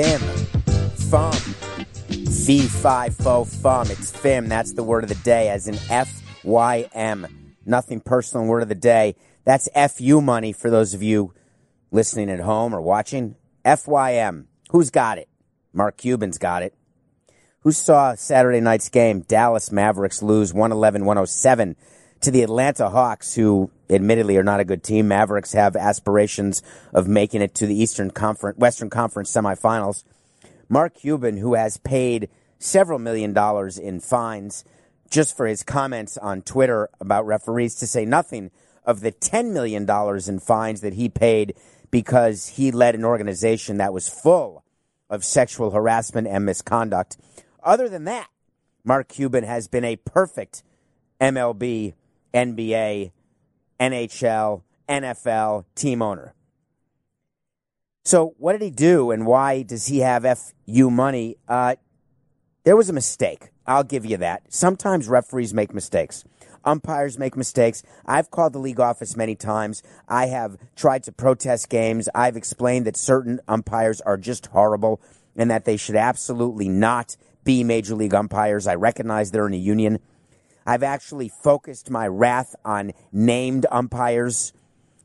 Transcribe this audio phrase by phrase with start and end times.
[0.00, 0.20] Fim.
[1.10, 1.32] Fum.
[1.32, 3.90] Fee, fi, fo, fum.
[3.90, 4.48] It's Fim.
[4.48, 7.56] That's the word of the day, as in F Y M.
[7.66, 9.16] Nothing personal word of the day.
[9.44, 11.34] That's FU money for those of you
[11.90, 13.34] listening at home or watching.
[13.64, 14.44] FYM.
[14.70, 15.28] Who's got it?
[15.72, 16.74] Mark Cuban's got it.
[17.62, 19.22] Who saw Saturday night's game?
[19.22, 21.74] Dallas Mavericks lose 111 107
[22.20, 25.08] to the Atlanta Hawks, who admittedly are not a good team.
[25.08, 30.04] Mavericks have aspirations of making it to the Eastern Conference, Western Conference semifinals.
[30.68, 34.64] Mark Cuban, who has paid several million dollars in fines
[35.10, 38.50] just for his comments on Twitter about referees, to say nothing
[38.84, 39.88] of the $10 million
[40.28, 41.54] in fines that he paid
[41.90, 44.64] because he led an organization that was full
[45.08, 47.16] of sexual harassment and misconduct.
[47.62, 48.28] Other than that,
[48.84, 50.62] Mark Cuban has been a perfect
[51.20, 51.94] MLB,
[52.32, 53.12] NBA,
[53.80, 56.34] NHL, NFL team owner.
[58.04, 61.36] So, what did he do and why does he have FU money?
[61.46, 61.76] Uh,
[62.64, 63.50] there was a mistake.
[63.66, 64.52] I'll give you that.
[64.52, 66.24] Sometimes referees make mistakes.
[66.64, 67.82] Umpires make mistakes.
[68.06, 69.82] I've called the league office many times.
[70.08, 72.08] I have tried to protest games.
[72.14, 75.00] I've explained that certain umpires are just horrible
[75.36, 78.66] and that they should absolutely not be major league umpires.
[78.66, 79.98] I recognize they're in a union.
[80.68, 84.52] I've actually focused my wrath on named umpires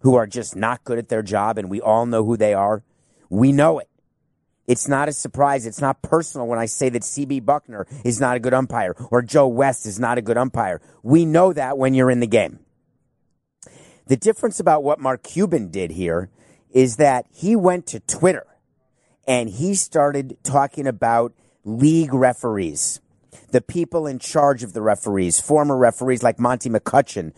[0.02, 2.84] who are just not good at their job, and we all know who they are.
[3.30, 3.88] We know it.
[4.68, 5.66] It's not a surprise.
[5.66, 9.22] It's not personal when I say that CB Bucknor is not a good umpire or
[9.22, 10.82] Joe West is not a good umpire.
[11.02, 12.60] We know that when you're in the game.
[14.08, 16.30] The difference about what Mark Cuban did here
[16.72, 18.48] is that he went to Twitter
[19.26, 21.34] and he started talking about
[21.64, 23.00] league referees,
[23.54, 27.34] the people in charge of the referees, former referees like Monty McCutchen,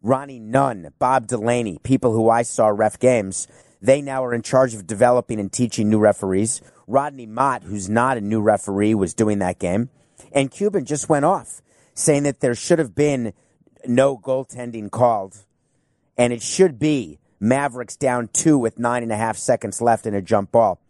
[0.00, 3.46] Ronnie Nunn, Bob Delaney, people who I saw ref games.
[3.82, 6.62] They now are in charge of developing and teaching new referees.
[6.86, 9.90] Rodney Mott, who's not a new referee, was doing that game.
[10.32, 11.60] And Cuban just went off
[11.92, 13.34] saying that there should have been
[13.86, 15.44] no goaltending called.
[16.16, 20.14] And it should be Mavericks down two with nine and a half seconds left in
[20.14, 20.80] a jump ball.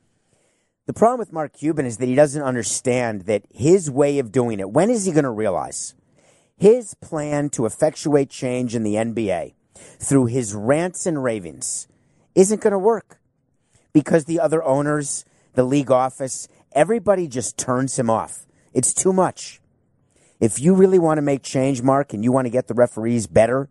[0.90, 4.58] The problem with Mark Cuban is that he doesn't understand that his way of doing
[4.58, 5.94] it, when is he going to realize?
[6.56, 9.54] His plan to effectuate change in the NBA
[10.00, 11.86] through his rants and ravings
[12.34, 13.20] isn't going to work
[13.92, 15.24] because the other owners,
[15.54, 18.44] the league office, everybody just turns him off.
[18.74, 19.60] It's too much.
[20.40, 23.28] If you really want to make change, Mark, and you want to get the referees
[23.28, 23.68] better,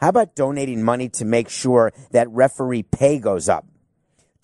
[0.00, 3.66] how about donating money to make sure that referee pay goes up?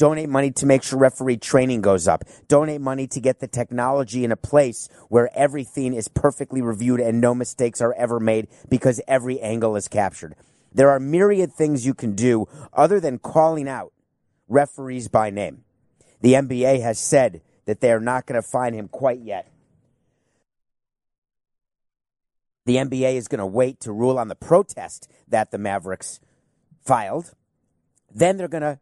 [0.02, 2.24] Donate money to make sure referee training goes up.
[2.48, 7.20] Donate money to get the technology in a place where everything is perfectly reviewed and
[7.20, 10.34] no mistakes are ever made because every angle is captured.
[10.72, 13.92] There are myriad things you can do other than calling out
[14.48, 15.62] referees by name.
[16.20, 19.52] The NBA has said that they are not going to fine him quite yet.
[22.66, 26.18] The NBA is going to wait to rule on the protest that the Mavericks
[26.84, 27.34] filed.
[28.12, 28.80] Then they're going to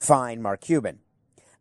[0.00, 0.98] fine Mark Cuban.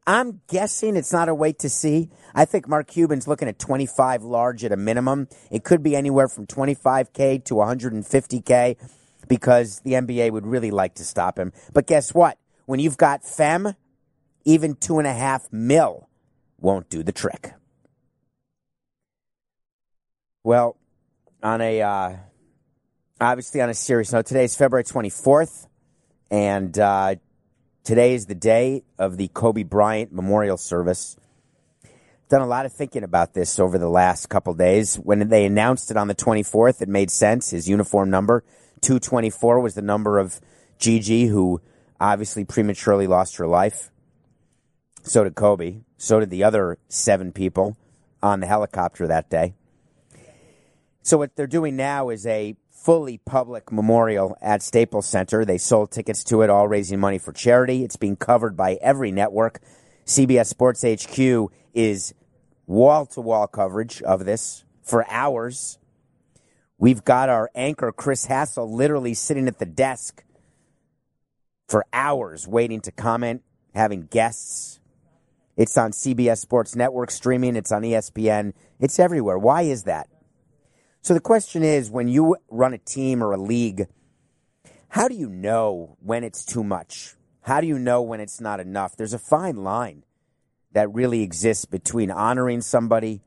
[0.07, 2.09] I'm guessing it's not a wait to see.
[2.33, 5.27] I think Mark Cuban's looking at 25 large at a minimum.
[5.51, 8.77] It could be anywhere from 25K to 150K
[9.27, 11.53] because the NBA would really like to stop him.
[11.73, 12.39] But guess what?
[12.65, 13.75] When you've got FEM,
[14.45, 16.09] even two and a half mil
[16.59, 17.53] won't do the trick.
[20.43, 20.77] Well,
[21.43, 22.15] on a uh,
[23.21, 25.67] obviously on a serious note, today is February 24th,
[26.31, 27.15] and uh,
[27.89, 31.17] today is the day of the Kobe Bryant Memorial Service.
[32.29, 34.97] Done a lot of thinking about this over the last couple days.
[34.97, 37.49] When they announced it on the 24th, it made sense.
[37.49, 38.43] His uniform number,
[38.81, 40.39] 224, was the number of
[40.77, 41.61] Gigi, who
[41.99, 43.89] obviously prematurely lost her life.
[45.01, 45.77] So did Kobe.
[45.97, 47.75] So did the other seven people
[48.21, 49.55] on the helicopter that day.
[51.01, 55.43] So what they're doing now is a fully public memorial at Staples Center.
[55.43, 57.83] They sold tickets to it, all raising money for charity.
[57.83, 59.59] It's being covered by every network.
[60.05, 62.13] CBS Sports HQ is
[62.65, 65.77] wall to wall coverage of this for hours.
[66.77, 70.23] We've got our anchor, Chris Hassel, literally sitting at the desk
[71.67, 73.43] for hours waiting to comment,
[73.75, 74.79] having guests.
[75.57, 79.37] It's on CBS Sports Network streaming, it's on ESPN, it's everywhere.
[79.37, 80.07] Why is that?
[81.01, 83.87] So the question is when you run a team or a league,
[84.89, 87.15] how do you know when it's too much?
[87.41, 88.95] How do you know when it's not enough?
[88.95, 90.03] There's a fine line
[90.73, 93.21] that really exists between honoring somebody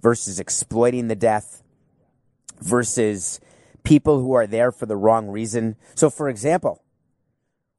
[0.00, 1.62] versus exploiting the death
[2.60, 3.40] versus
[3.82, 5.76] people who are there for the wrong reason.
[5.94, 6.82] So, for example,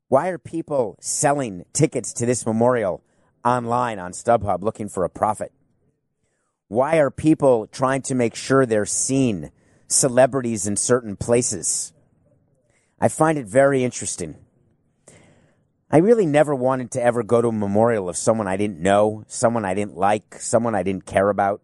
[0.07, 3.03] why are people selling tickets to this memorial
[3.43, 5.51] online on StubHub looking for a profit?
[6.69, 9.51] Why are people trying to make sure they're seen
[9.87, 11.93] celebrities in certain places?
[12.99, 14.35] I find it very interesting.
[15.89, 19.23] I really never wanted to ever go to a memorial of someone I didn't know,
[19.27, 21.61] someone I didn't like, someone I didn't care about.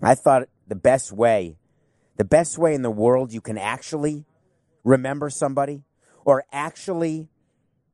[0.00, 1.58] I thought the best way,
[2.16, 4.24] the best way in the world you can actually
[4.84, 5.82] remember somebody
[6.24, 7.28] or actually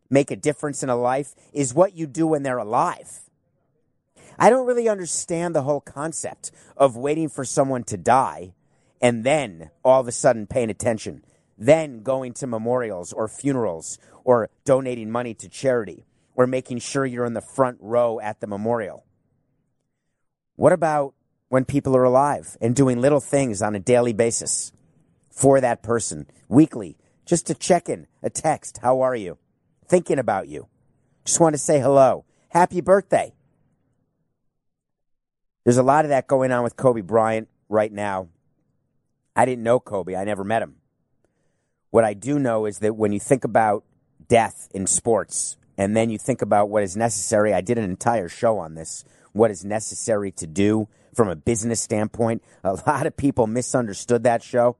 [0.08, 3.22] make a difference in a life is what you do when they're alive.
[4.38, 8.53] I don't really understand the whole concept of waiting for someone to die
[9.00, 11.25] and then all of a sudden paying attention,
[11.59, 16.05] then going to memorials or funerals or donating money to charity
[16.35, 19.05] or making sure you're in the front row at the memorial.
[20.56, 21.15] What about
[21.49, 24.73] when people are alive and doing little things on a daily basis
[25.31, 29.39] for that person, weekly, just to check in, a text, how are you?
[29.87, 30.69] Thinking about you.
[31.25, 32.25] Just want to say hello.
[32.49, 33.36] Happy birthday.
[35.67, 38.29] There's a lot of that going on with Kobe Bryant right now.
[39.35, 40.77] I didn't know Kobe, I never met him.
[41.91, 43.83] What I do know is that when you think about
[44.29, 48.29] death in sports, and then you think about what is necessary, I did an entire
[48.29, 52.45] show on this, what is necessary to do from a business standpoint.
[52.63, 54.77] A lot of people misunderstood that show.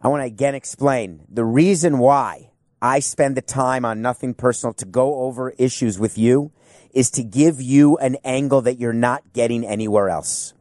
[0.00, 4.72] I want to again explain the reason why I spend the time on nothing personal
[4.74, 6.52] to go over issues with you
[6.92, 10.54] is to give you an angle that you're not getting anywhere else.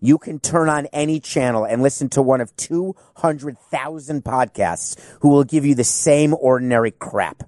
[0.00, 5.44] You can turn on any channel and listen to one of 200,000 podcasts who will
[5.44, 7.42] give you the same ordinary crap.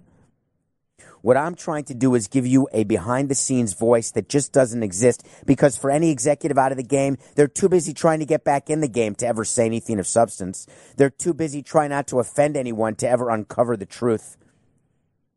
[1.23, 4.53] What I'm trying to do is give you a behind the scenes voice that just
[4.53, 8.27] doesn't exist because for any executive out of the game, they're too busy trying to
[8.27, 10.67] get back in the game to ever say anything of substance.
[10.97, 14.39] They're too busy trying not to offend anyone to ever uncover the truth.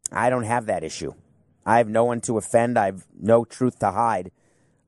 [0.09, 1.13] I don't have that issue.
[1.65, 2.77] I have no one to offend.
[2.77, 4.31] I have no truth to hide.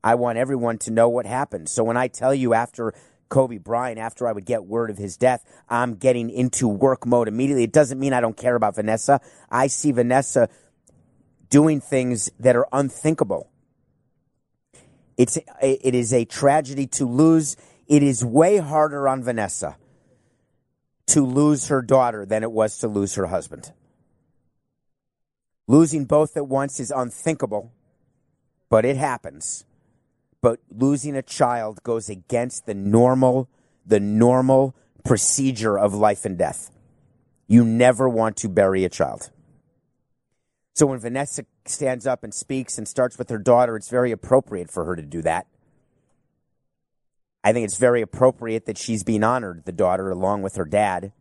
[0.04, 1.68] I want everyone to know what happened.
[1.68, 2.94] So when I tell you after
[3.28, 7.28] Kobe Bryant, after I would get word of his death, I'm getting into work mode
[7.28, 7.64] immediately.
[7.64, 9.20] It doesn't mean I don't care about Vanessa.
[9.50, 10.48] I see Vanessa
[11.50, 13.50] doing things that are unthinkable.
[15.16, 17.56] It's it is a tragedy to lose.
[17.86, 19.76] It is way harder on Vanessa
[21.06, 23.72] to lose her daughter than it was to lose her husband.
[25.68, 27.72] Losing both at once is unthinkable,
[28.68, 29.64] but it happens.
[30.40, 33.48] But losing a child goes against the normal
[33.84, 34.74] the normal
[35.04, 36.70] procedure of life and death.
[37.46, 39.30] You never want to bury a child.
[40.74, 44.70] So when Vanessa stands up and speaks and starts with her daughter, it's very appropriate
[44.70, 45.46] for her to do that.
[47.44, 51.12] I think it's very appropriate that she's being honored, the daughter, along with her dad.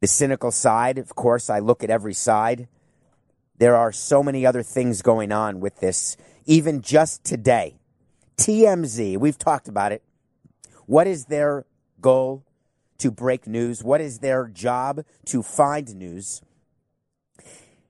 [0.00, 2.68] The cynical side, of course, I look at every side.
[3.58, 6.16] There are so many other things going on with this,
[6.46, 7.76] even just today.
[8.38, 10.02] TMZ, we've talked about it.
[10.86, 11.66] What is their
[12.00, 12.44] goal?
[12.98, 13.82] To break news.
[13.82, 15.04] What is their job?
[15.26, 16.40] To find news.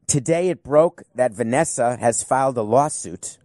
[0.09, 3.39] Today it broke that Vanessa has filed a lawsuit,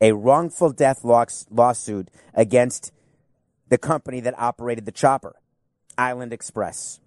[0.00, 2.92] a wrongful death lawsuit against
[3.68, 5.34] the company that operated the chopper,
[5.96, 7.00] Island Express.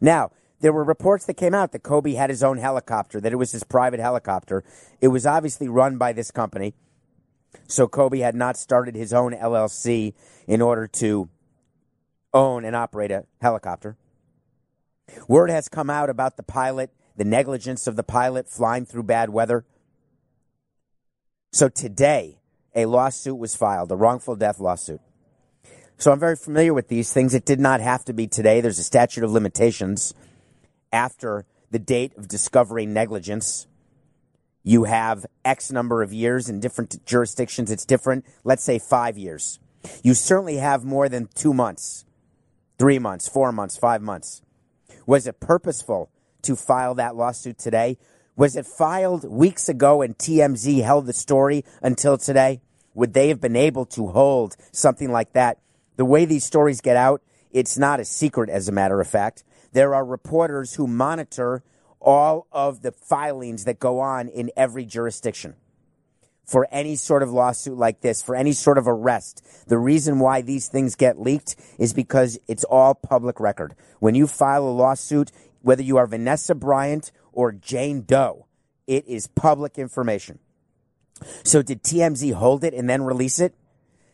[0.00, 0.30] Now,
[0.60, 3.52] there were reports that came out that Kobe had his own helicopter, that it was
[3.52, 4.62] his private helicopter.
[5.00, 6.74] It was obviously run by this company.
[7.66, 10.14] So Kobe had not started his own LLC
[10.46, 11.28] in order to
[12.32, 13.96] own and operate a helicopter.
[15.28, 19.30] Word has come out about the pilot, the negligence of the pilot flying through bad
[19.30, 19.64] weather.
[21.52, 22.38] So today,
[22.74, 25.00] a lawsuit was filed, a wrongful death lawsuit.
[25.98, 27.34] So I'm very familiar with these things.
[27.34, 28.60] It did not have to be today.
[28.60, 30.14] There's a statute of limitations
[30.92, 33.66] after the date of discovering negligence.
[34.64, 37.70] You have X number of years in different jurisdictions.
[37.70, 38.24] It's different.
[38.44, 39.58] Let's say five years.
[40.02, 42.04] You certainly have more than two months,
[42.78, 44.42] three months, four months, five months.
[45.06, 46.10] Was it purposeful
[46.42, 47.96] to file that lawsuit today?
[48.36, 52.60] Was it filed weeks ago and TMZ held the story until today?
[52.94, 55.58] would they have been able to hold something like that?
[55.96, 59.44] The way these stories get out, it's not a secret, as a matter of fact.
[59.72, 61.62] There are reporters who monitor
[62.00, 65.54] all of the filings that go on in every jurisdiction
[66.44, 69.44] for any sort of lawsuit like this, for any sort of arrest.
[69.68, 73.74] The reason why these things get leaked is because it's all public record.
[74.00, 75.30] When you file a lawsuit,
[75.62, 78.46] whether you are Vanessa Bryant or Jane Doe,
[78.86, 80.40] it is public information.
[81.44, 83.54] So did TMZ hold it and then release it?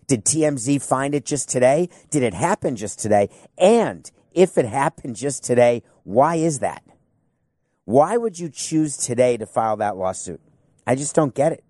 [0.08, 1.90] Did TMZ find it just today?
[2.10, 3.28] Did it happen just today?
[3.58, 6.82] And if it happened just today, why is that?
[7.84, 10.40] Why would you choose today to file that lawsuit?
[10.86, 11.62] I just don't get it.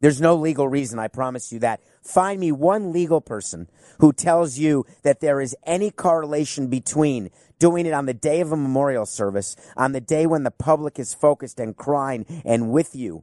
[0.00, 1.80] There's no legal reason, I promise you that.
[2.02, 3.70] Find me one legal person
[4.00, 8.52] who tells you that there is any correlation between doing it on the day of
[8.52, 12.94] a memorial service, on the day when the public is focused and crying and with
[12.94, 13.22] you.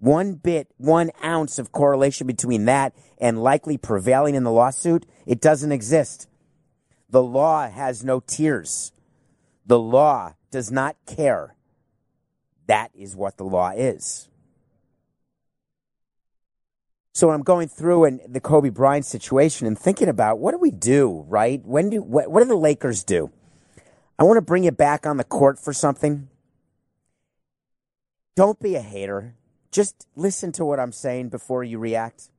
[0.00, 5.40] One bit, one ounce of correlation between that and likely prevailing in the lawsuit, it
[5.40, 6.26] doesn't exist.
[7.10, 8.92] The law has no tears.
[9.66, 11.54] The law does not care.
[12.66, 14.28] That is what the law is.
[17.12, 20.70] So I'm going through and the Kobe Bryant situation and thinking about what do we
[20.70, 21.60] do, right?
[21.62, 23.30] When do what, what do the Lakers do?
[24.18, 26.28] I want to bring you back on the court for something.
[28.34, 29.34] Don't be a hater.
[29.70, 32.30] Just listen to what I'm saying before you react.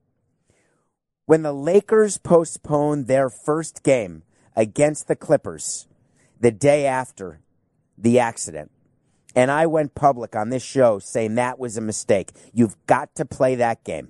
[1.26, 4.24] When the Lakers postponed their first game
[4.56, 5.88] against the Clippers
[6.40, 7.40] the day after
[7.98, 8.72] the accident,
[9.34, 12.32] and I went public on this show saying that was a mistake.
[12.54, 14.10] You've got to play that game.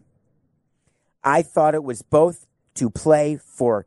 [1.23, 3.85] I thought it was both to play for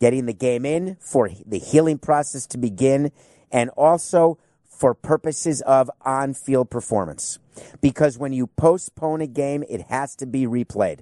[0.00, 3.10] getting the game in, for the healing process to begin,
[3.50, 4.38] and also
[4.78, 7.40] for purposes of on field performance.
[7.80, 11.00] Because when you postpone a game, it has to be replayed.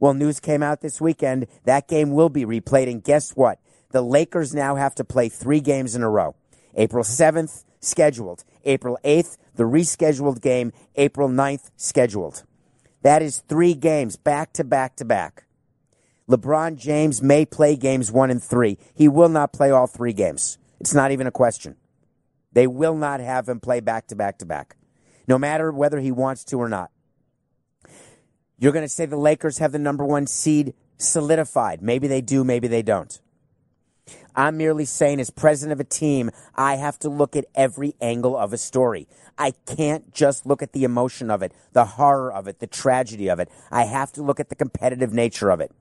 [0.00, 3.60] Well, news came out this weekend that game will be replayed, and guess what?
[3.92, 6.34] The Lakers now have to play three games in a row.
[6.74, 8.42] April 7th, scheduled.
[8.64, 10.72] April 8th, the rescheduled game.
[10.96, 12.42] April 9th, scheduled.
[13.02, 15.44] That is three games back to back to back.
[16.28, 18.78] LeBron James may play games one and three.
[18.94, 20.58] He will not play all three games.
[20.80, 21.76] It's not even a question.
[22.52, 24.76] They will not have him play back to back to back,
[25.26, 26.90] no matter whether he wants to or not.
[28.58, 31.82] You're going to say the Lakers have the number one seed solidified.
[31.82, 33.20] Maybe they do, maybe they don't.
[34.34, 38.36] I'm merely saying, as president of a team, I have to look at every angle
[38.36, 39.06] of a story.
[39.36, 43.28] I can't just look at the emotion of it, the horror of it, the tragedy
[43.28, 43.50] of it.
[43.70, 45.72] I have to look at the competitive nature of it.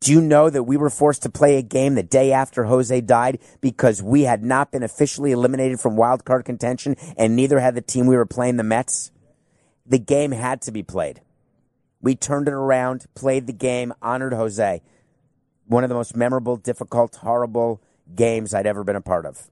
[0.00, 3.00] Do you know that we were forced to play a game the day after Jose
[3.00, 7.74] died because we had not been officially eliminated from wild card contention and neither had
[7.74, 9.10] the team we were playing, the Mets?
[9.86, 11.22] The game had to be played.
[12.00, 14.82] We turned it around, played the game, honored Jose.
[15.66, 17.82] One of the most memorable, difficult, horrible
[18.14, 19.50] games I'd ever been a part of.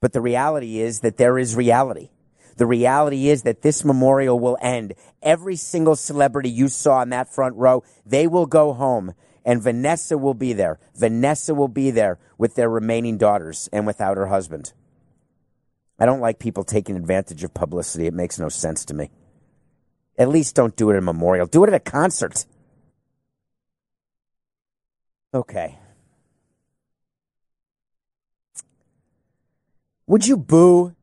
[0.00, 2.10] But the reality is that there is reality.
[2.56, 4.94] The reality is that this memorial will end.
[5.22, 10.18] Every single celebrity you saw in that front row, they will go home and Vanessa
[10.18, 10.78] will be there.
[10.94, 14.72] Vanessa will be there with their remaining daughters and without her husband.
[15.98, 18.06] I don't like people taking advantage of publicity.
[18.06, 19.10] It makes no sense to me.
[20.18, 21.46] At least don't do it at a memorial.
[21.46, 22.44] Do it at a concert.
[25.32, 25.78] Okay.
[30.06, 30.94] Would you boo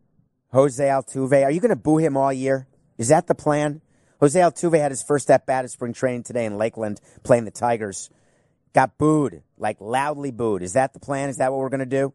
[0.53, 1.43] Jose Altuve?
[1.43, 2.67] Are you going to boo him all year?
[3.00, 3.81] Is that the plan?
[4.19, 7.51] Jose Altuve had his first at bat of spring training today in Lakeland playing the
[7.51, 8.12] Tigers.
[8.72, 10.62] Got booed, like loudly booed.
[10.62, 11.29] Is that the plan?
[11.29, 12.13] Is that what we're going to do?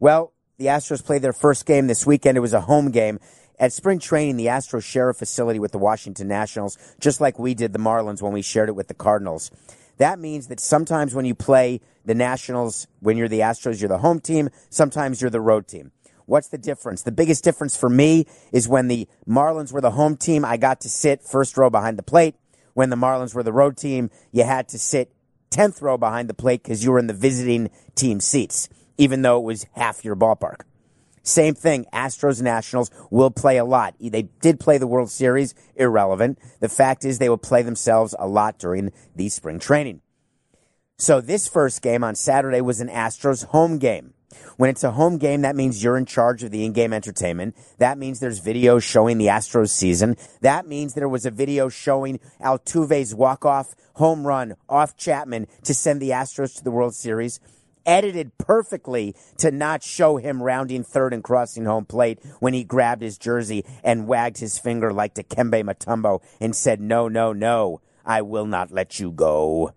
[0.00, 2.36] Well, the Astros played their first game this weekend.
[2.36, 3.20] It was a home game.
[3.56, 7.54] At spring training, the Astros share a facility with the Washington Nationals, just like we
[7.54, 9.52] did the Marlins when we shared it with the Cardinals.
[9.98, 13.98] That means that sometimes when you play the Nationals, when you're the Astros, you're the
[13.98, 14.48] home team.
[14.70, 15.92] Sometimes you're the road team.
[16.30, 17.02] What's the difference?
[17.02, 20.80] The biggest difference for me is when the Marlins were the home team, I got
[20.82, 22.36] to sit first row behind the plate.
[22.72, 25.10] When the Marlins were the road team, you had to sit
[25.50, 29.38] 10th row behind the plate because you were in the visiting team seats, even though
[29.38, 30.60] it was half your ballpark.
[31.24, 31.84] Same thing.
[31.92, 33.96] Astros Nationals will play a lot.
[33.98, 36.38] They did play the World Series, irrelevant.
[36.60, 40.00] The fact is they will play themselves a lot during the spring training.
[40.96, 44.14] So this first game on Saturday was an Astros home game.
[44.56, 47.56] When it's a home game, that means you're in charge of the in-game entertainment.
[47.78, 50.16] That means there's video showing the Astros season.
[50.40, 56.00] That means there was a video showing Altuve's walk-off home run off Chapman to send
[56.00, 57.40] the Astros to the World Series.
[57.86, 63.02] edited perfectly to not show him rounding third and crossing home plate when he grabbed
[63.02, 68.22] his jersey and wagged his finger like Dikembe Mutombo and said, No, no, no, I
[68.22, 69.72] will not let you go.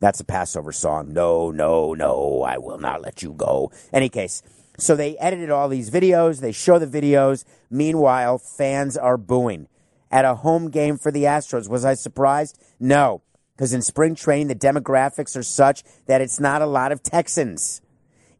[0.00, 1.12] That's a Passover song.
[1.12, 3.72] No, no, no, I will not let you go.
[3.92, 4.42] Any case,
[4.78, 6.40] so they edited all these videos.
[6.40, 7.44] They show the videos.
[7.68, 9.66] Meanwhile, fans are booing
[10.10, 11.68] at a home game for the Astros.
[11.68, 12.62] Was I surprised?
[12.78, 13.22] No,
[13.56, 17.82] because in spring training, the demographics are such that it's not a lot of Texans.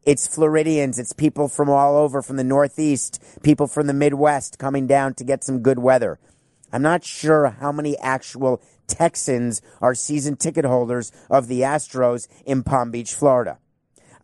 [0.03, 0.97] It's Floridians.
[0.97, 5.25] It's people from all over, from the Northeast, people from the Midwest coming down to
[5.25, 6.19] get some good weather.
[6.71, 12.63] I'm not sure how many actual Texans are season ticket holders of the Astros in
[12.63, 13.59] Palm Beach, Florida.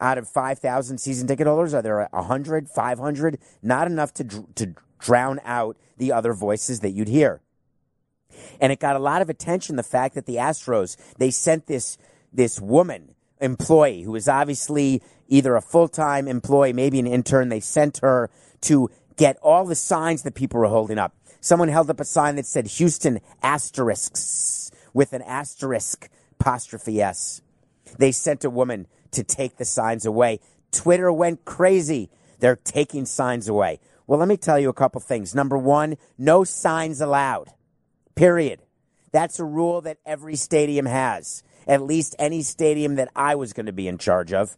[0.02, 3.40] Out of 5,000 season ticket holders, are there 100, 500?
[3.62, 7.42] Not enough to, dr- to drown out the other voices that you'd hear.
[8.60, 11.98] And it got a lot of attention, the fact that the Astros, they sent this,
[12.34, 17.50] this woman employee who was obviously either a full-time employee, maybe an intern.
[17.50, 18.30] They sent her
[18.62, 21.16] to get all the signs that people were holding up.
[21.46, 26.10] Someone held up a sign that said Houston asterisks with an asterisk
[26.40, 27.44] apostrophe S.
[28.00, 30.40] They sent a woman to take the signs away.
[30.72, 32.10] Twitter went crazy.
[32.40, 33.80] They're taking signs away.
[34.08, 35.36] Well, let me tell you a couple things.
[35.36, 37.50] Number one, no signs allowed.
[38.16, 38.64] Period.
[39.12, 41.44] That's a rule that every stadium has.
[41.68, 44.58] At least any stadium that I was going to be in charge of.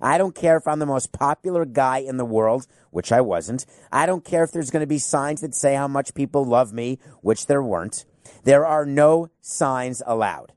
[0.00, 3.66] I don't care if I'm the most popular guy in the world, which I wasn't.
[3.92, 6.72] I don't care if there's going to be signs that say how much people love
[6.72, 8.04] me, which there weren't.
[8.44, 10.52] There are no signs allowed.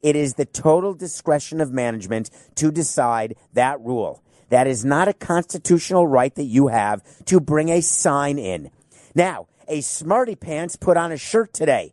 [0.00, 4.22] It is the total discretion of management to decide that rule.
[4.50, 8.70] That is not a constitutional right that you have to bring a sign in.
[9.14, 11.92] Now, a smarty pants put on a shirt today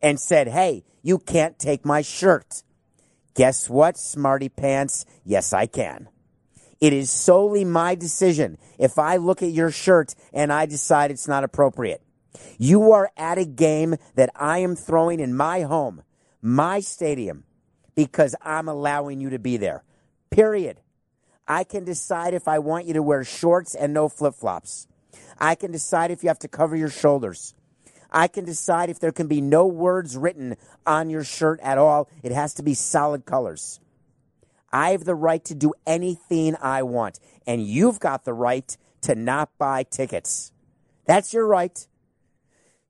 [0.00, 2.62] and said, Hey, you can't take my shirt.
[3.34, 5.06] Guess what, smarty pants?
[5.24, 6.08] Yes, I can.
[6.80, 11.28] It is solely my decision if I look at your shirt and I decide it's
[11.28, 12.02] not appropriate.
[12.58, 16.02] You are at a game that I am throwing in my home,
[16.40, 17.44] my stadium,
[17.94, 19.84] because I'm allowing you to be there.
[20.30, 20.80] Period.
[21.46, 24.88] I can decide if I want you to wear shorts and no flip flops.
[25.38, 27.54] I can decide if you have to cover your shoulders.
[28.12, 32.08] I can decide if there can be no words written on your shirt at all.
[32.22, 33.80] It has to be solid colors.
[34.70, 39.14] I have the right to do anything I want, and you've got the right to
[39.14, 40.52] not buy tickets.
[41.06, 41.86] That's your right.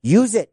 [0.02, 0.52] Use it.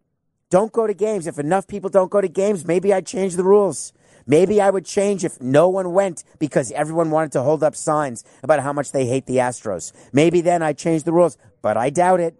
[0.49, 1.27] Don't go to games.
[1.27, 3.93] If enough people don't go to games, maybe I'd change the rules.
[4.25, 8.23] Maybe I would change if no one went because everyone wanted to hold up signs
[8.43, 9.91] about how much they hate the Astros.
[10.13, 12.35] Maybe then I'd change the rules, but I doubt it.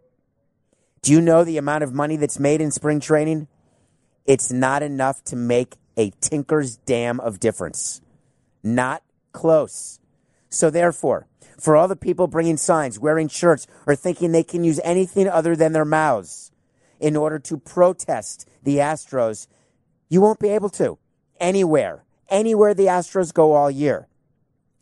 [1.02, 3.48] Do you know the amount of money that's made in spring training?
[4.26, 8.02] It's not enough to make a tinker's dam of difference.
[8.64, 10.00] Not close.
[10.50, 14.80] So therefore, for all the people bringing signs, wearing shirts, or thinking they can use
[14.84, 16.52] anything other than their mouths
[17.00, 19.48] in order to protest the Astros,
[20.10, 20.98] you won't be able to.
[21.40, 22.04] Anywhere.
[22.30, 24.08] Anywhere the Astros go all year.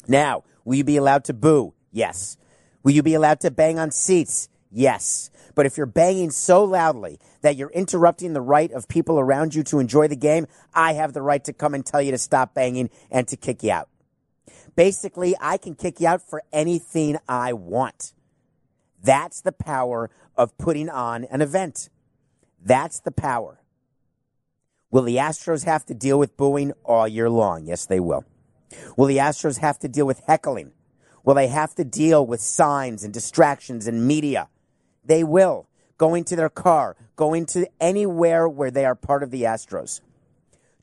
[0.08, 1.74] Now, will you be allowed to boo?
[1.92, 2.38] Yes.
[2.84, 4.50] Will you be allowed to bang on seats?
[4.78, 5.32] Yes.
[5.56, 9.64] But if you're banging so loudly that you're interrupting the right of people around you
[9.64, 12.54] to enjoy the game, I have the right to come and tell you to stop
[12.54, 13.90] banging and to kick you out.
[14.76, 18.14] Basically, I can kick you out for anything I want.
[19.02, 21.90] That's the power of putting on an event.
[22.64, 23.64] That's the power.
[24.92, 27.66] Will the Astros have to deal with booing all year long?
[27.66, 28.26] Yes, they will.
[28.96, 30.74] Will the Astros have to deal with heckling?
[31.24, 34.50] Will they have to deal with signs and distractions and media?
[35.08, 35.68] They will.
[35.98, 40.02] Going to their car, going to anywhere where they are part of the Astros.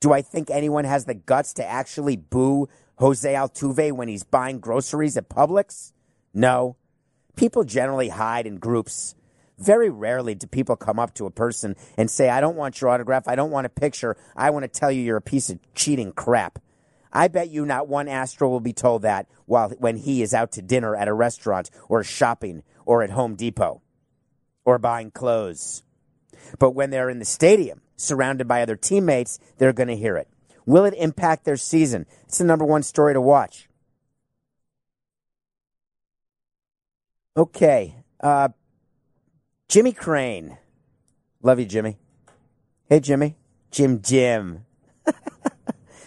[0.01, 4.59] Do I think anyone has the guts to actually boo Jose Altuve when he's buying
[4.59, 5.93] groceries at Publix?
[6.33, 6.77] No.
[7.37, 9.15] People generally hide in groups.
[9.57, 12.91] Very rarely do people come up to a person and say, I don't want your
[12.91, 13.29] autograph.
[13.29, 14.17] I don't want a picture.
[14.35, 16.59] I want to tell you you're a piece of cheating crap.
[17.13, 20.51] I bet you not one Astro will be told that while when he is out
[20.53, 23.81] to dinner at a restaurant or shopping or at Home Depot
[24.65, 25.83] or buying clothes.
[26.59, 30.29] But when they're in the stadium, surrounded by other teammates, they're going to hear it.
[30.67, 32.07] Will it impact their season?
[32.25, 33.69] It's the number one story to watch.
[37.37, 37.97] Okay.
[38.21, 38.49] Uh,
[39.69, 40.57] Jimmy Crane.
[41.43, 41.99] Love you, Jimmy.
[42.89, 43.37] Hey, Jimmy.
[43.71, 44.65] Jim Jim.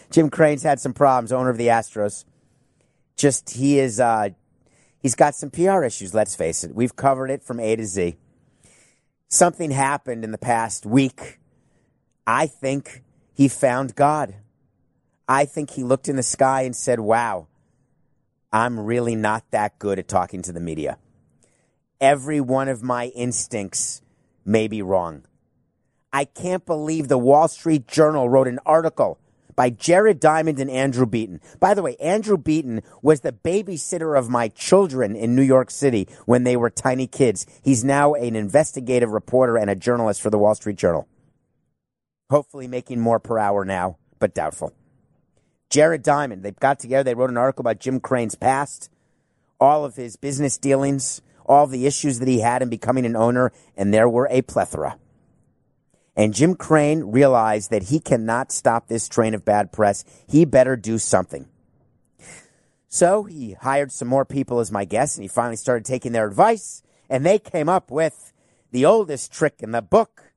[0.09, 2.23] Jim Crane's had some problems, owner of the Astros.
[3.17, 4.29] Just, he is, uh,
[4.99, 6.73] he's got some PR issues, let's face it.
[6.73, 8.15] We've covered it from A to Z.
[9.29, 11.39] Something happened in the past week.
[12.25, 14.35] I think he found God.
[15.27, 17.47] I think he looked in the sky and said, wow,
[18.53, 20.97] I'm really not that good at talking to the media.
[21.99, 24.01] Every one of my instincts
[24.45, 25.25] may be wrong.
[26.13, 29.19] I can't believe the Wall Street Journal wrote an article
[29.57, 31.41] by Jared Diamond and Andrew Beaton.
[31.59, 36.07] By the way, Andrew Beaton was the babysitter of my children in New York City
[36.25, 37.45] when they were tiny kids.
[37.61, 41.07] He's now an investigative reporter and a journalist for the Wall Street Journal.
[42.29, 44.73] Hopefully making more per hour now, but doubtful.
[45.69, 48.89] Jared Diamond, they got together, they wrote an article about Jim Crane's past,
[49.59, 53.51] all of his business dealings, all the issues that he had in becoming an owner,
[53.75, 54.97] and there were a plethora.
[56.17, 60.03] And Jim Crane realized that he cannot stop this train of bad press.
[60.27, 61.47] He better do something.
[62.89, 66.27] So he hired some more people as my guests, and he finally started taking their
[66.27, 68.33] advice, and they came up with
[68.71, 70.33] the oldest trick in the book.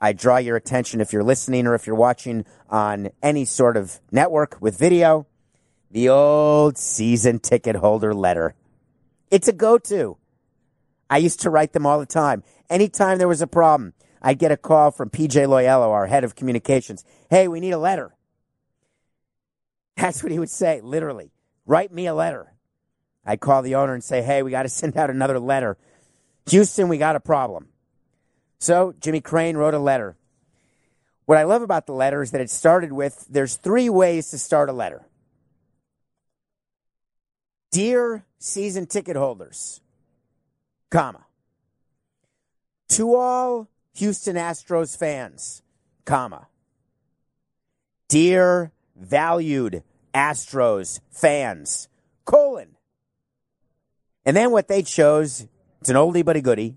[0.00, 4.00] I draw your attention if you're listening or if you're watching on any sort of
[4.12, 5.26] network with video.
[5.90, 8.54] The old season ticket holder letter.
[9.32, 10.16] It's a go to.
[11.10, 12.44] I used to write them all the time.
[12.70, 16.34] Anytime there was a problem, I'd get a call from PJ Loyello, our head of
[16.34, 17.04] communications.
[17.30, 18.14] Hey, we need a letter.
[19.96, 21.32] That's what he would say, literally.
[21.66, 22.54] Write me a letter.
[23.24, 25.76] I'd call the owner and say, hey, we got to send out another letter.
[26.48, 27.68] Houston, we got a problem.
[28.58, 30.16] So Jimmy Crane wrote a letter.
[31.26, 34.38] What I love about the letter is that it started with there's three ways to
[34.38, 35.06] start a letter.
[37.70, 39.82] Dear season ticket holders,
[40.90, 41.26] comma.
[42.90, 45.60] To all Houston Astros fans,
[46.04, 46.46] comma.
[48.08, 49.82] Dear valued
[50.14, 51.88] Astros fans,
[52.24, 52.76] colon.
[54.24, 55.48] And then what they chose,
[55.80, 56.76] it's an oldie but a goodie.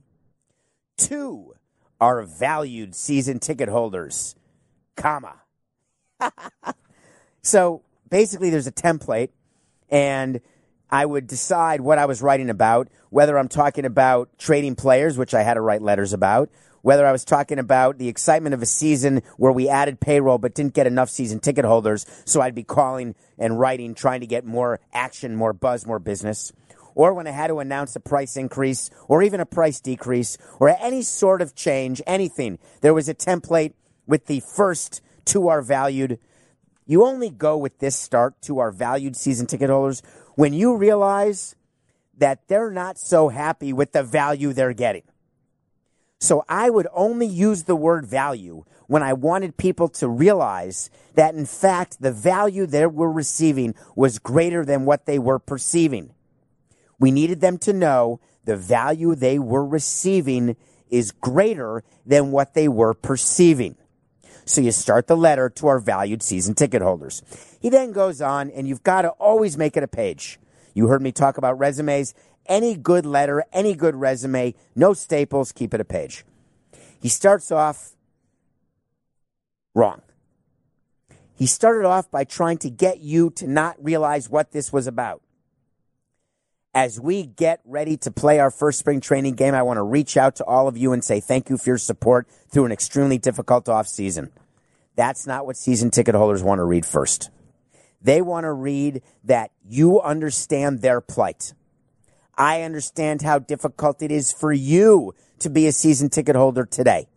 [0.98, 1.54] To
[2.00, 4.36] our valued season ticket holders,
[4.96, 5.36] comma.
[7.44, 9.30] so basically there's a template
[9.92, 10.42] and
[10.90, 15.36] I would decide what I was writing about, whether I'm talking about trading players, which
[15.36, 16.50] I had to write letters about,
[16.82, 20.54] whether I was talking about the excitement of a season where we added payroll but
[20.54, 22.06] didn't get enough season ticket holders.
[22.26, 26.52] So I'd be calling and writing, trying to get more action, more buzz, more business.
[26.96, 30.70] Or when I had to announce a price increase or even a price decrease or
[30.70, 33.74] any sort of change, anything, there was a template
[34.06, 36.20] with the first to our valued.
[36.86, 40.02] You only go with this start to our valued season ticket holders
[40.36, 41.56] when you realize
[42.18, 45.04] that they're not so happy with the value they're getting.
[46.22, 51.34] So I would only use the word value when I wanted people to realize that
[51.34, 56.14] in fact the value they were receiving was greater than what they were perceiving.
[57.00, 60.58] We needed them to know the value they were receiving
[60.92, 63.76] is greater than what they were perceiving.
[64.46, 67.24] So you start the letter to our valued season ticket holders.
[67.60, 70.38] He then goes on and you've got to always make it a page.
[70.76, 72.14] You heard me talk about resumes.
[72.46, 76.26] Any good letter, any good resume, no staples, keep it a page.
[77.02, 77.92] He starts off
[79.74, 80.02] wrong.
[81.36, 85.22] He started off by trying to get you to not realize what this was about.
[86.74, 90.16] As we get ready to play our first spring training game, I want to reach
[90.16, 93.18] out to all of you and say thank you for your support through an extremely
[93.18, 94.32] difficult off season.
[94.96, 97.30] That's not what season ticket holders want to read first.
[98.02, 101.54] They want to read that you understand their plight.
[102.38, 107.08] I understand how difficult it is for you to be a season ticket holder today.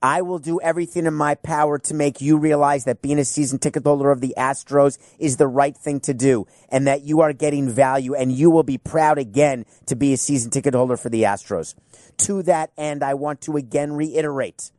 [0.00, 3.58] I will do everything in my power to make you realize that being a season
[3.58, 7.32] ticket holder of the Astros is the right thing to do and that you are
[7.32, 11.08] getting value and you will be proud again to be a season ticket holder for
[11.08, 11.74] the Astros.
[12.18, 14.70] To that end, I want to again reiterate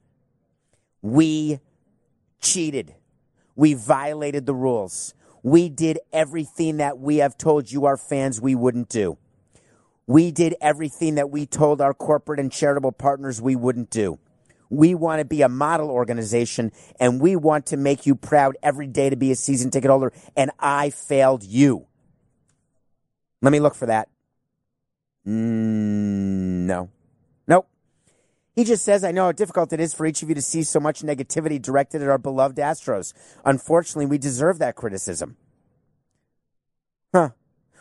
[1.02, 1.60] we
[2.42, 2.96] cheated.
[3.56, 5.14] We violated the rules.
[5.44, 9.18] We did everything that we have told you, our fans, we wouldn't do.
[10.08, 14.18] We did everything that we told our corporate and charitable partners we wouldn't do.
[14.70, 18.88] We want to be a model organization and we want to make you proud every
[18.88, 20.12] day to be a season ticket holder.
[20.36, 21.86] And I failed you.
[23.42, 24.10] Let me look for that.
[25.28, 26.90] Mm, no.
[27.48, 27.68] Nope.
[28.56, 30.64] He just says, I know how difficult it is for each of you to see
[30.64, 33.14] so much negativity directed at our beloved Astros.
[33.46, 35.38] Unfortunately, we deserve that criticism.
[37.14, 37.30] Huh.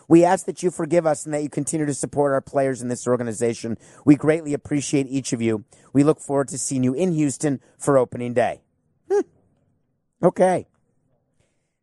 [0.09, 2.89] We ask that you forgive us and that you continue to support our players in
[2.89, 3.77] this organization.
[4.07, 5.65] We greatly appreciate each of you.
[5.93, 8.63] We look forward to seeing you in Houston for opening day.
[9.11, 9.21] Hmm.
[10.23, 10.67] Okay.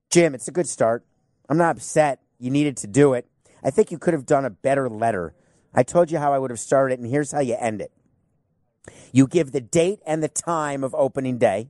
[0.09, 1.05] Jim, it's a good start.
[1.49, 3.27] I'm not upset you needed to do it.
[3.63, 5.33] I think you could have done a better letter.
[5.73, 7.91] I told you how I would have started it, and here's how you end it.
[9.11, 11.69] You give the date and the time of opening day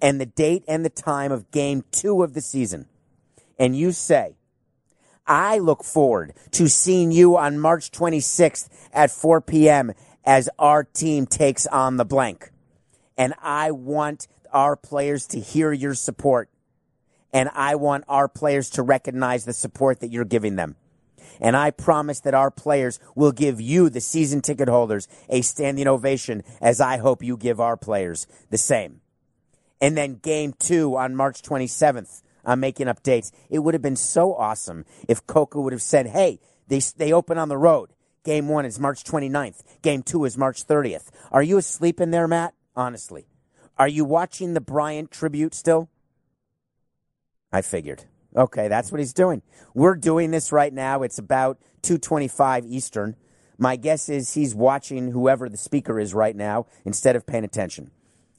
[0.00, 2.86] and the date and the time of game two of the season.
[3.58, 4.36] And you say,
[5.26, 9.92] I look forward to seeing you on March 26th at 4 p.m.
[10.24, 12.50] as our team takes on the blank.
[13.16, 16.48] And I want our players to hear your support.
[17.32, 20.74] And I want our players to recognize the support that you're giving them.
[21.40, 25.88] And I promise that our players will give you, the season ticket holders, a standing
[25.88, 29.00] ovation as I hope you give our players the same.
[29.80, 33.32] And then game two on March 27th, I'm making up dates.
[33.48, 37.38] It would have been so awesome if Coca would have said, hey, they, they open
[37.38, 37.90] on the road.
[38.22, 39.62] Game one is March 29th.
[39.82, 41.08] Game two is March 30th.
[41.32, 42.54] Are you asleep in there, Matt?
[42.76, 43.26] Honestly.
[43.78, 45.88] Are you watching the Bryant tribute still?
[47.50, 48.04] I figured.
[48.36, 49.42] Okay, that's what he's doing.
[49.74, 51.02] We're doing this right now.
[51.02, 53.16] It's about 225 Eastern.
[53.58, 57.90] My guess is he's watching whoever the speaker is right now instead of paying attention.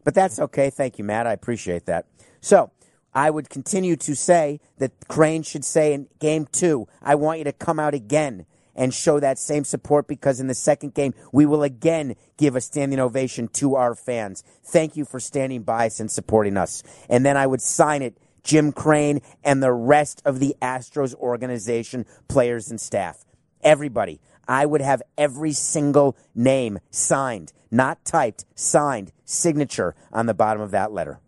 [0.04, 0.70] But that's okay.
[0.70, 1.28] Thank you, Matt.
[1.28, 2.06] I appreciate that.
[2.40, 2.72] So
[3.14, 7.44] I would continue to say that Crane should say in game two, I want you
[7.44, 11.46] to come out again and show that same support because in the second game, we
[11.46, 14.44] will again give a standing ovation to our fans.
[14.64, 16.82] Thank you for standing by us and supporting us.
[17.10, 22.06] And then I would sign it Jim Crane and the rest of the Astros organization,
[22.28, 23.26] players and staff.
[23.64, 24.20] Everybody.
[24.48, 30.72] I would have every single name signed, not typed, signed, signature on the bottom of
[30.72, 31.20] that letter.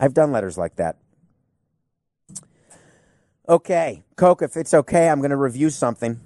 [0.00, 0.96] I've done letters like that.
[3.48, 6.18] Okay, Coke, if it's okay, I'm going to review something.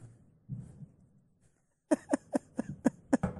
[3.22, 3.33] All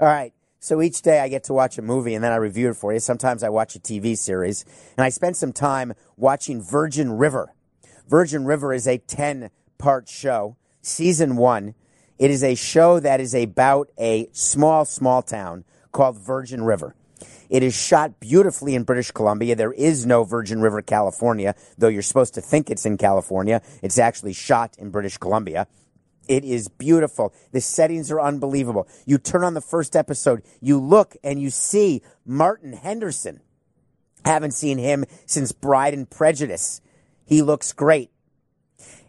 [0.00, 0.32] right.
[0.62, 2.92] So each day I get to watch a movie and then I review it for
[2.92, 3.00] you.
[3.00, 4.64] Sometimes I watch a TV series.
[4.96, 7.52] And I spent some time watching Virgin River.
[8.08, 11.74] Virgin River is a 10 part show, season one.
[12.16, 16.94] It is a show that is about a small, small town called Virgin River.
[17.50, 19.56] It is shot beautifully in British Columbia.
[19.56, 23.62] There is no Virgin River, California, though you're supposed to think it's in California.
[23.82, 25.66] It's actually shot in British Columbia.
[26.28, 27.34] It is beautiful.
[27.52, 28.88] The settings are unbelievable.
[29.06, 33.40] You turn on the first episode, you look and you see Martin Henderson.
[34.24, 36.80] Haven't seen him since Bride and Prejudice.
[37.26, 38.10] He looks great.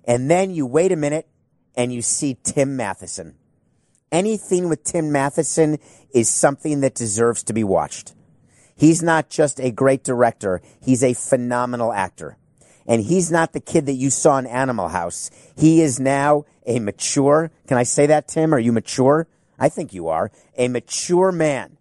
[0.05, 1.27] And then you wait a minute
[1.75, 3.35] and you see Tim Matheson.
[4.11, 5.79] Anything with Tim Matheson
[6.13, 8.13] is something that deserves to be watched.
[8.75, 12.37] He's not just a great director, he's a phenomenal actor.
[12.85, 15.31] And he's not the kid that you saw in Animal House.
[15.55, 18.53] He is now a mature, can I say that, Tim?
[18.53, 19.27] Are you mature?
[19.59, 20.31] I think you are.
[20.57, 21.77] A mature man.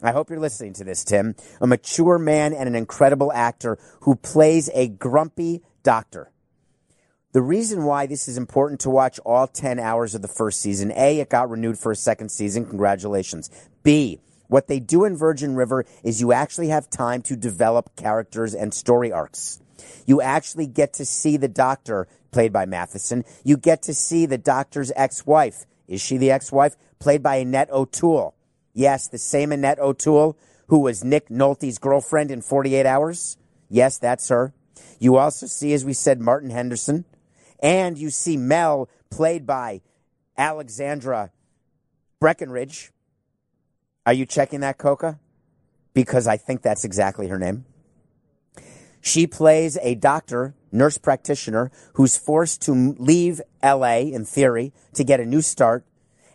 [0.00, 1.34] I hope you're listening to this, Tim.
[1.60, 6.30] A mature man and an incredible actor who plays a grumpy doctor.
[7.32, 10.92] The reason why this is important to watch all 10 hours of the first season
[10.92, 12.64] A, it got renewed for a second season.
[12.64, 13.50] Congratulations.
[13.82, 18.54] B, what they do in Virgin River is you actually have time to develop characters
[18.54, 19.60] and story arcs.
[20.06, 23.24] You actually get to see the doctor, played by Matheson.
[23.44, 25.66] You get to see the doctor's ex wife.
[25.86, 26.76] Is she the ex wife?
[26.98, 28.34] Played by Annette O'Toole.
[28.74, 30.36] Yes, the same Annette O'Toole
[30.68, 33.36] who was Nick Nolte's girlfriend in 48 Hours.
[33.68, 34.54] Yes, that's her.
[34.98, 37.04] You also see, as we said, Martin Henderson.
[37.60, 39.80] And you see Mel, played by
[40.36, 41.32] Alexandra
[42.20, 42.92] Breckenridge.
[44.08, 45.18] Are you checking that, Coca?
[45.92, 47.66] Because I think that's exactly her name.
[49.02, 55.20] She plays a doctor, nurse practitioner, who's forced to leave LA, in theory, to get
[55.20, 55.84] a new start,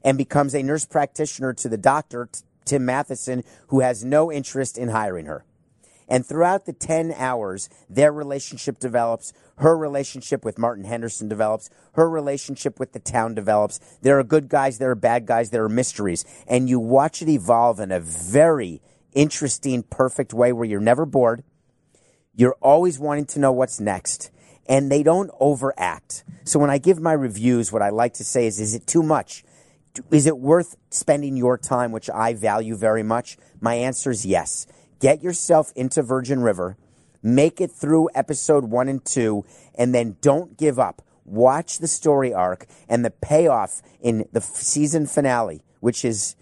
[0.04, 2.30] and becomes a nurse practitioner to the doctor,
[2.64, 5.44] Tim Matheson, who has no interest in hiring her.
[6.08, 9.34] And throughout the 10 hours, their relationship develops.
[9.58, 11.70] Her relationship with Martin Henderson develops.
[11.94, 13.80] Her relationship with the town develops.
[14.02, 16.26] There are good guys, there are bad guys, there are mysteries.
[16.48, 18.82] And you watch it evolve in a very
[19.14, 21.44] interesting, perfect way where you're never bored.
[22.36, 24.32] You're always wanting to know what's next.
[24.68, 26.24] And they don't overact.
[26.46, 29.04] So when I give my reviews, what I like to say is, is it too
[29.04, 29.44] much?
[30.10, 33.38] Is it worth spending your time, which I value very much?
[33.62, 34.66] My answer is yes.
[35.04, 36.78] Get yourself into Virgin River,
[37.22, 39.44] make it through episode one and two,
[39.76, 41.02] and then don't give up.
[41.26, 46.38] Watch the story arc and the payoff in the season finale, which is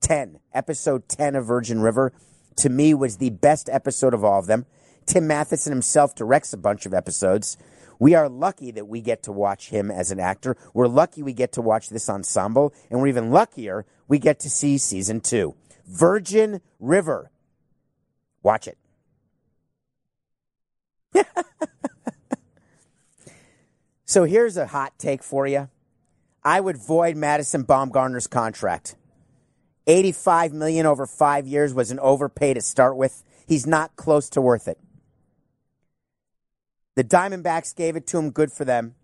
[0.00, 2.14] 10, episode 10 of Virgin River,
[2.56, 4.64] to me was the best episode of all of them.
[5.04, 7.58] Tim Matheson himself directs a bunch of episodes.
[7.98, 10.56] We are lucky that we get to watch him as an actor.
[10.72, 14.48] We're lucky we get to watch this ensemble, and we're even luckier we get to
[14.48, 15.54] see season two.
[15.86, 17.30] Virgin River.
[18.42, 18.78] Watch it.
[24.04, 25.68] so here's a hot take for you.
[26.42, 28.96] I would void Madison Bumgarner's contract.
[29.86, 33.22] 85 million over 5 years was an overpay to start with.
[33.46, 34.78] He's not close to worth it.
[36.94, 38.94] The Diamondbacks gave it to him, good for them.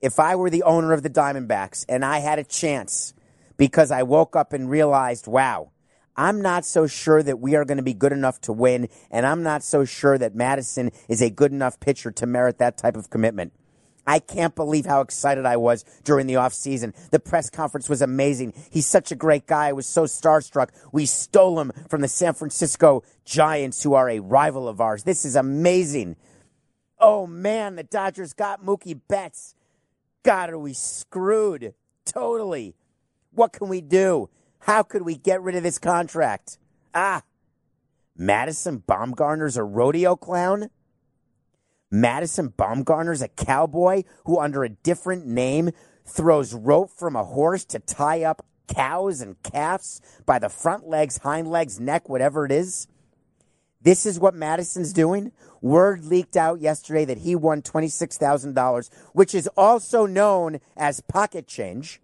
[0.00, 3.14] if I were the owner of the Diamondbacks and I had a chance
[3.56, 5.70] because I woke up and realized, wow,
[6.18, 9.24] I'm not so sure that we are going to be good enough to win, and
[9.24, 12.96] I'm not so sure that Madison is a good enough pitcher to merit that type
[12.96, 13.52] of commitment.
[14.04, 16.92] I can't believe how excited I was during the offseason.
[17.10, 18.52] The press conference was amazing.
[18.68, 19.68] He's such a great guy.
[19.68, 20.70] I was so starstruck.
[20.90, 25.04] We stole him from the San Francisco Giants, who are a rival of ours.
[25.04, 26.16] This is amazing.
[26.98, 29.54] Oh man, the Dodgers got Mookie Betts.
[30.24, 31.74] God, are we screwed?
[32.04, 32.74] Totally.
[33.30, 34.30] What can we do?
[34.68, 36.58] How could we get rid of this contract?
[36.94, 37.22] Ah,
[38.14, 40.68] Madison Bumgarner's a rodeo clown?
[41.90, 45.70] Madison Bumgarner's a cowboy who, under a different name,
[46.04, 51.16] throws rope from a horse to tie up cows and calves by the front legs,
[51.16, 52.88] hind legs, neck, whatever it is.
[53.80, 55.32] This is what Madison's doing.
[55.62, 62.02] Word leaked out yesterday that he won $26,000, which is also known as pocket change.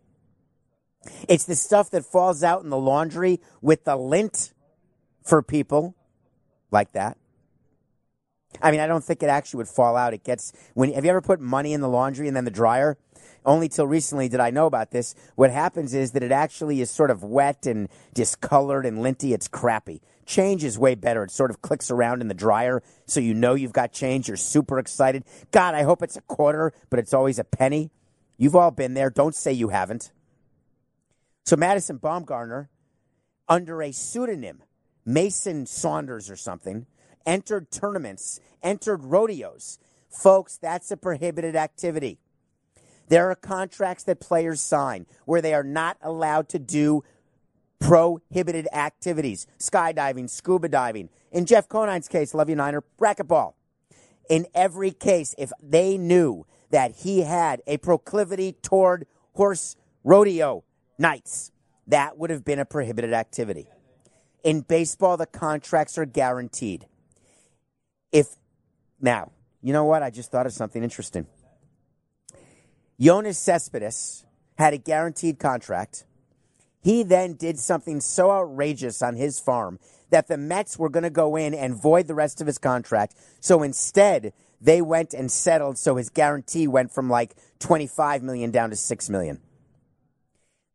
[1.29, 4.53] It's the stuff that falls out in the laundry with the lint
[5.23, 5.95] for people
[6.71, 7.17] like that.
[8.63, 10.15] I mean, I don't think it actually would fall out.
[10.15, 12.97] It gets when have you ever put money in the laundry and then the dryer?
[13.45, 15.15] Only till recently did I know about this.
[15.35, 19.35] What happens is that it actually is sort of wet and discolored and linty.
[19.35, 20.01] It's crappy.
[20.25, 21.25] Change is way better.
[21.25, 24.29] It sort of clicks around in the dryer so you know you've got change.
[24.29, 25.25] You're super excited.
[25.51, 27.91] God, I hope it's a quarter, but it's always a penny.
[28.39, 29.11] You've all been there.
[29.11, 30.11] Don't say you haven't.
[31.45, 32.69] So Madison Bumgarner,
[33.49, 34.63] under a pseudonym,
[35.05, 36.87] Mason Saunders or something,
[37.27, 39.79] entered tournaments, entered rodeos.
[40.09, 42.19] Folks, that's a prohibited activity.
[43.09, 47.05] There are contracts that players sign where they are not allowed to do
[47.79, 51.11] prohibited activities skydiving, scuba diving.
[51.31, 53.53] In Jeff Conine's case, love you, Niner, racquetball.
[54.31, 60.65] In every case, if they knew that he had a proclivity toward horse rodeo
[60.99, 61.53] nights,
[61.87, 63.67] that would have been a prohibited activity.
[64.43, 66.87] In baseball, the contracts are guaranteed.
[68.13, 68.29] If
[69.01, 70.03] now, you know what?
[70.03, 71.27] I just thought of something interesting.
[73.01, 74.25] Yoenis Cespedes
[74.57, 76.05] had a guaranteed contract.
[76.83, 79.79] He then did something so outrageous on his farm
[80.11, 83.17] that the Mets were going to go in and void the rest of his contract.
[83.41, 85.79] So instead, they went and settled.
[85.79, 89.41] So his guarantee went from like 25 million down to 6 million.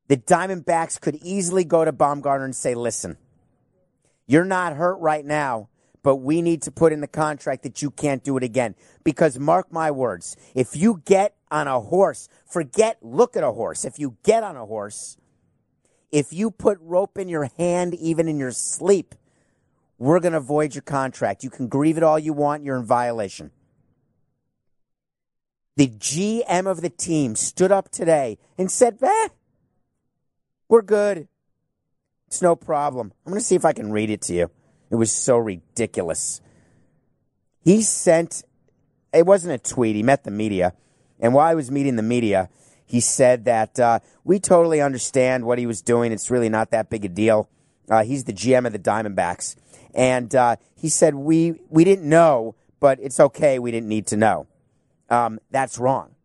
[0.10, 3.18] The Diamondbacks could easily go to Bumgarner and say, listen,
[4.26, 5.70] you're not hurt right now,
[6.02, 8.74] but we need to put in the contract that you can't do it again.
[9.04, 13.86] Because mark my words, if you get on a horse, forget look at a horse.
[13.86, 15.16] If you get on a horse,
[16.12, 19.14] if you put rope in your hand, even in your sleep,
[20.00, 21.44] we're going to void your contract.
[21.44, 22.64] You can grieve it all you want.
[22.64, 23.52] You're in violation.
[25.76, 29.30] The GM of the team stood up today and said, eh,
[30.70, 31.28] we're good.
[32.28, 33.12] It's no problem.
[33.26, 34.52] I'm going to see if I can read it to you.
[34.92, 36.42] It was so ridiculous.
[37.62, 38.44] He sent,
[39.12, 40.74] it wasn't a tweet, he met the media.
[41.20, 42.50] And while I was meeting the media,
[42.86, 46.12] he said that uh, we totally understand what he was doing.
[46.12, 47.50] It's really not that big a deal.
[47.90, 49.56] Uh, he's the GM of the Diamondbacks.
[49.94, 53.58] And uh, he said, we, we didn't know, but it's okay.
[53.60, 54.48] We didn't need to know.
[55.10, 56.16] Um, that's wrong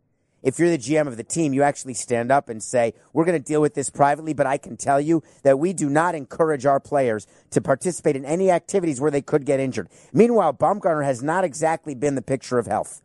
[0.44, 3.42] if you're the GM of the team, you actually stand up and say, we're going
[3.42, 6.66] to deal with this privately, but I can tell you that we do not encourage
[6.66, 9.88] our players to participate in any activities where they could get injured.
[10.12, 13.00] Meanwhile, Bumgarner has not exactly been the picture of health.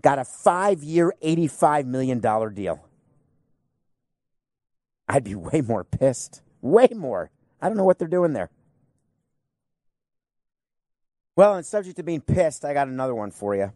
[0.00, 2.20] Got a five year, $85 million
[2.54, 2.82] deal.
[5.06, 6.40] I'd be way more pissed.
[6.62, 7.30] Way more.
[7.60, 8.50] I don't know what they're doing there.
[11.36, 13.72] Well, and subject to being pissed, I got another one for you.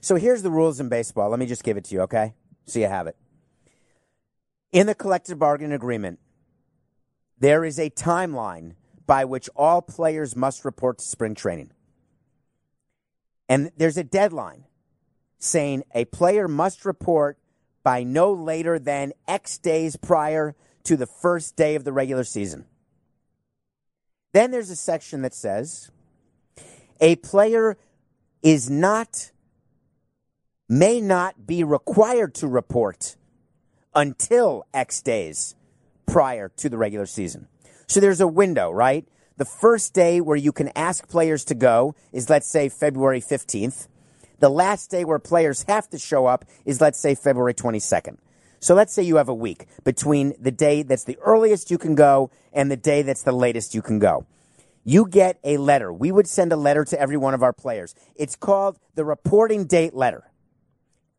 [0.00, 1.30] So here's the rules in baseball.
[1.30, 2.34] Let me just give it to you, okay?
[2.64, 3.16] So you have it.
[4.72, 6.18] In the collective bargaining agreement,
[7.38, 8.74] there is a timeline
[9.06, 11.70] by which all players must report to spring training.
[13.48, 14.64] And there's a deadline
[15.38, 17.38] saying a player must report
[17.82, 22.66] by no later than X days prior to the first day of the regular season.
[24.32, 25.90] Then there's a section that says
[27.00, 27.76] a player
[28.42, 29.30] is not
[30.68, 33.16] may not be required to report
[33.94, 35.54] until X days
[36.06, 37.48] prior to the regular season.
[37.86, 39.06] So there's a window, right?
[39.36, 43.86] The first day where you can ask players to go is, let's say, February 15th.
[44.38, 48.18] The last day where players have to show up is, let's say, February 22nd.
[48.60, 51.94] So let's say you have a week between the day that's the earliest you can
[51.94, 54.26] go and the day that's the latest you can go.
[54.84, 55.92] You get a letter.
[55.92, 57.94] We would send a letter to every one of our players.
[58.14, 60.30] It's called the reporting date letter.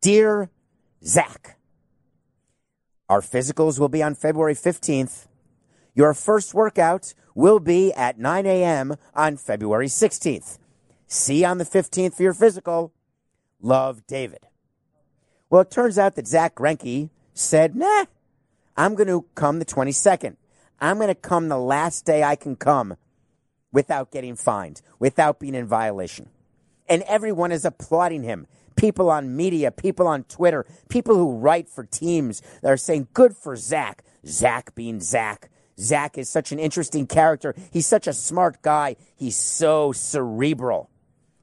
[0.00, 0.50] Dear
[1.04, 1.56] Zach.
[3.08, 5.26] Our physicals will be on February 15th.
[5.94, 8.96] Your first workout will be at 9 a.m.
[9.14, 10.58] on February 16th.
[11.08, 12.92] See you on the 15th for your physical.
[13.60, 14.46] Love, David.
[15.50, 18.04] Well, it turns out that Zach Greinke said, nah,
[18.76, 20.36] I'm going to come the 22nd.
[20.80, 22.96] I'm going to come the last day I can come
[23.72, 26.28] without getting fined, without being in violation.
[26.88, 28.46] And everyone is applauding him.
[28.78, 33.36] People on media, people on Twitter, people who write for teams that are saying, good
[33.36, 34.04] for Zach.
[34.24, 35.50] Zach being Zach.
[35.80, 37.54] Zach is such an interesting character.
[37.72, 38.96] He's such a smart guy.
[39.16, 40.90] He's so cerebral.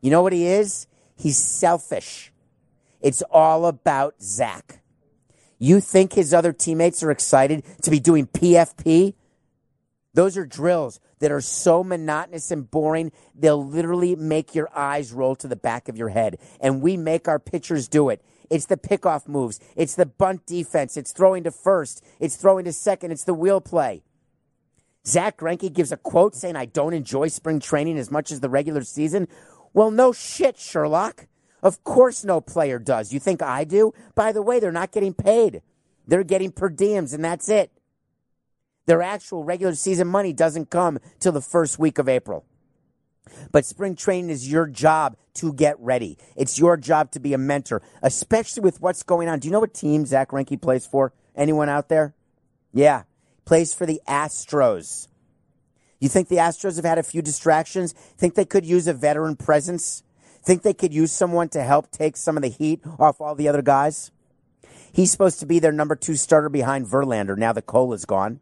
[0.01, 0.88] You know what he is?
[1.17, 2.31] He's selfish.
[3.01, 4.81] It's all about Zach.
[5.59, 9.13] You think his other teammates are excited to be doing PFP?
[10.16, 15.36] Those are drills that are so monotonous and boring, they'll literally make your eyes roll
[15.36, 16.38] to the back of your head.
[16.61, 18.24] And we make our pitchers do it.
[18.49, 19.59] It's the pickoff moves.
[19.76, 20.95] It's the bunt defense.
[20.95, 22.01] It's throwing to first.
[22.20, 23.11] It's throwing to second.
[23.11, 24.03] It's the wheel play.
[25.05, 28.49] Zach Greinke gives a quote saying, I don't enjoy spring training as much as the
[28.49, 29.28] regular season.
[29.74, 31.28] Well, no shit, Sherlock.
[31.61, 33.11] Of course, no player does.
[33.11, 33.93] You think I do?
[34.16, 35.61] By the way, they're not getting paid.
[36.07, 37.72] They're getting per diems, and that's it.
[38.86, 42.45] Their actual regular season money doesn't come till the first week of April.
[43.51, 46.17] But spring training is your job to get ready.
[46.36, 49.39] It's your job to be a mentor, especially with what's going on.
[49.39, 51.13] Do you know what team Zach Greinke plays for?
[51.36, 52.13] Anyone out there?
[52.71, 53.03] Yeah,
[53.45, 55.07] plays for the Astros.
[55.99, 57.93] You think the Astros have had a few distractions?
[57.93, 60.03] Think they could use a veteran presence?
[60.43, 63.47] Think they could use someone to help take some of the heat off all the
[63.47, 64.11] other guys?
[64.91, 68.39] He's supposed to be their number two starter behind Verlander now that Cole is gone.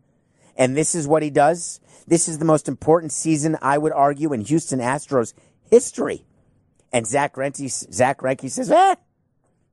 [0.55, 1.79] And this is what he does.
[2.07, 5.33] This is the most important season, I would argue, in Houston Astros
[5.69, 6.25] history.
[6.91, 8.95] And Zach Greinke, Zach Greinke says, eh,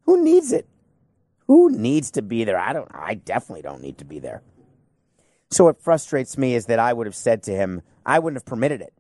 [0.05, 0.67] who needs it?
[1.47, 2.59] Who needs to be there?
[2.59, 4.43] I don't, I definitely don't need to be there.
[5.51, 8.47] So what frustrates me is that I would have said to him, I wouldn't have
[8.47, 8.95] permitted it.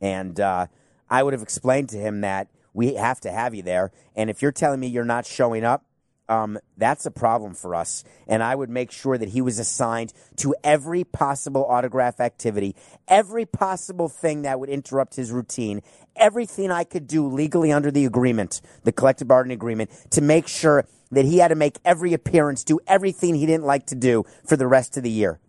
[0.00, 0.68] And, uh,
[1.10, 3.90] I would have explained to him that we have to have you there.
[4.14, 5.84] And if you're telling me you're not showing up,
[6.28, 8.04] um, that's a problem for us.
[8.26, 12.76] And I would make sure that he was assigned to every possible autograph activity,
[13.06, 15.82] every possible thing that would interrupt his routine,
[16.16, 20.86] everything I could do legally under the agreement, the collective bargaining agreement, to make sure
[21.10, 24.56] that he had to make every appearance, do everything he didn't like to do for
[24.56, 25.40] the rest of the year.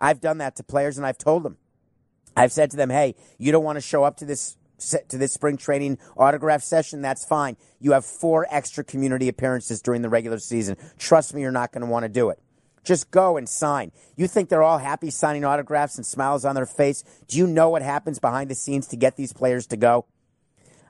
[0.00, 1.56] I've done that to players and I've told them.
[2.36, 5.32] I've said to them, hey, you don't want to show up to this to this
[5.32, 7.56] spring training autograph session, that's fine.
[7.80, 10.76] You have four extra community appearances during the regular season.
[10.98, 12.40] Trust me, you're not going to want to do it.
[12.84, 13.92] Just go and sign.
[14.16, 17.04] You think they're all happy signing autographs and smiles on their face?
[17.26, 20.06] Do you know what happens behind the scenes to get these players to go?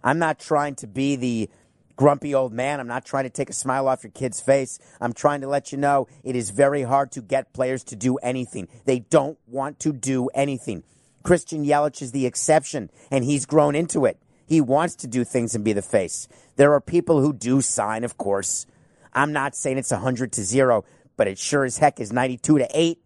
[0.04, 1.50] I'm not trying to be the
[1.96, 2.78] grumpy old man.
[2.78, 4.78] I'm not trying to take a smile off your kid's face.
[5.00, 8.16] I'm trying to let you know it is very hard to get players to do
[8.18, 8.68] anything.
[8.84, 10.84] They don't want to do anything.
[11.28, 14.16] Christian Yelich is the exception, and he's grown into it.
[14.46, 16.26] He wants to do things and be the face.
[16.56, 18.64] There are people who do sign, of course.
[19.12, 20.86] I'm not saying it's 100 to 0,
[21.18, 22.98] but it sure as heck is 92 to 8,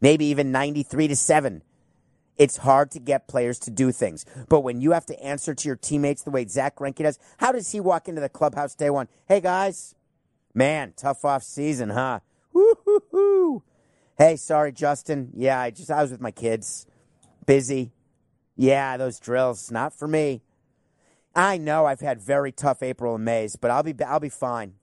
[0.00, 1.62] maybe even 93 to 7.
[2.38, 4.24] It's hard to get players to do things.
[4.48, 7.50] But when you have to answer to your teammates the way Zach Greinke does, how
[7.50, 9.08] does he walk into the clubhouse day one?
[9.26, 9.96] Hey, guys,
[10.54, 12.20] man, tough off season, huh?
[12.52, 13.64] Woo-hoo-hoo.
[14.16, 15.30] Hey, sorry, Justin.
[15.34, 16.86] Yeah, I just I was with my kids
[17.46, 17.92] busy.
[18.56, 20.42] Yeah, those drills, not for me.
[21.34, 24.74] I know I've had very tough April and Mays, but I'll be I'll be fine.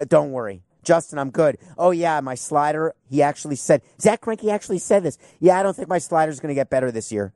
[0.00, 0.62] Uh, don't worry.
[0.82, 1.58] Justin, I'm good.
[1.76, 5.18] Oh yeah, my slider, he actually said Zach Greinke actually said this.
[5.40, 7.32] Yeah, I don't think my slider's gonna get better this year.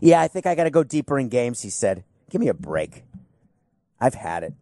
[0.00, 2.04] Yeah, I think I gotta go deeper in games, he said.
[2.30, 3.04] Give me a break.
[4.00, 4.54] I've had it.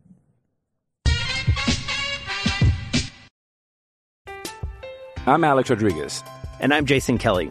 [5.26, 6.24] I'm Alex Rodriguez.
[6.60, 7.50] And I'm Jason Kelly.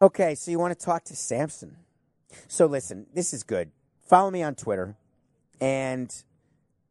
[0.00, 1.76] Okay, so you want to talk to Samson.
[2.46, 3.72] So listen, this is good.
[4.06, 4.96] Follow me on Twitter
[5.60, 6.14] and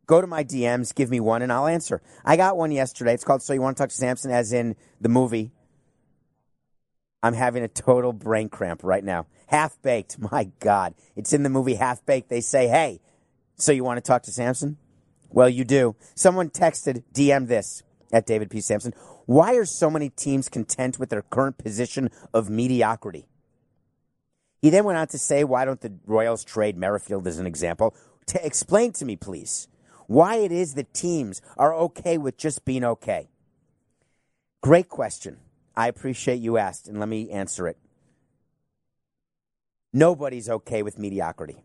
[0.08, 2.02] go to my DMs, give me one, and I'll answer.
[2.26, 3.14] I got one yesterday.
[3.14, 5.52] It's called So You Want to Talk to Samson, as in the movie.
[7.24, 9.26] I'm having a total brain cramp right now.
[9.48, 10.20] Half baked.
[10.32, 10.94] My God.
[11.16, 12.30] It's in the movie Half Baked.
[12.30, 13.00] They say, hey,
[13.56, 14.78] so you want to talk to Samson?
[15.30, 15.96] Well, you do.
[16.14, 18.62] Someone texted, DM this at David P.
[18.62, 18.94] Samson.
[19.26, 23.26] Why are so many teams content with their current position of mediocrity?
[24.62, 27.94] He then went on to say, why don't the Royals trade Merrifield as an example?
[28.28, 29.68] To explain to me, please,
[30.08, 33.30] why it is that teams are okay with just being okay.
[34.62, 35.38] Great question.
[35.76, 37.78] I appreciate you asked, and let me answer it.
[39.94, 41.64] Nobody's okay with mediocrity.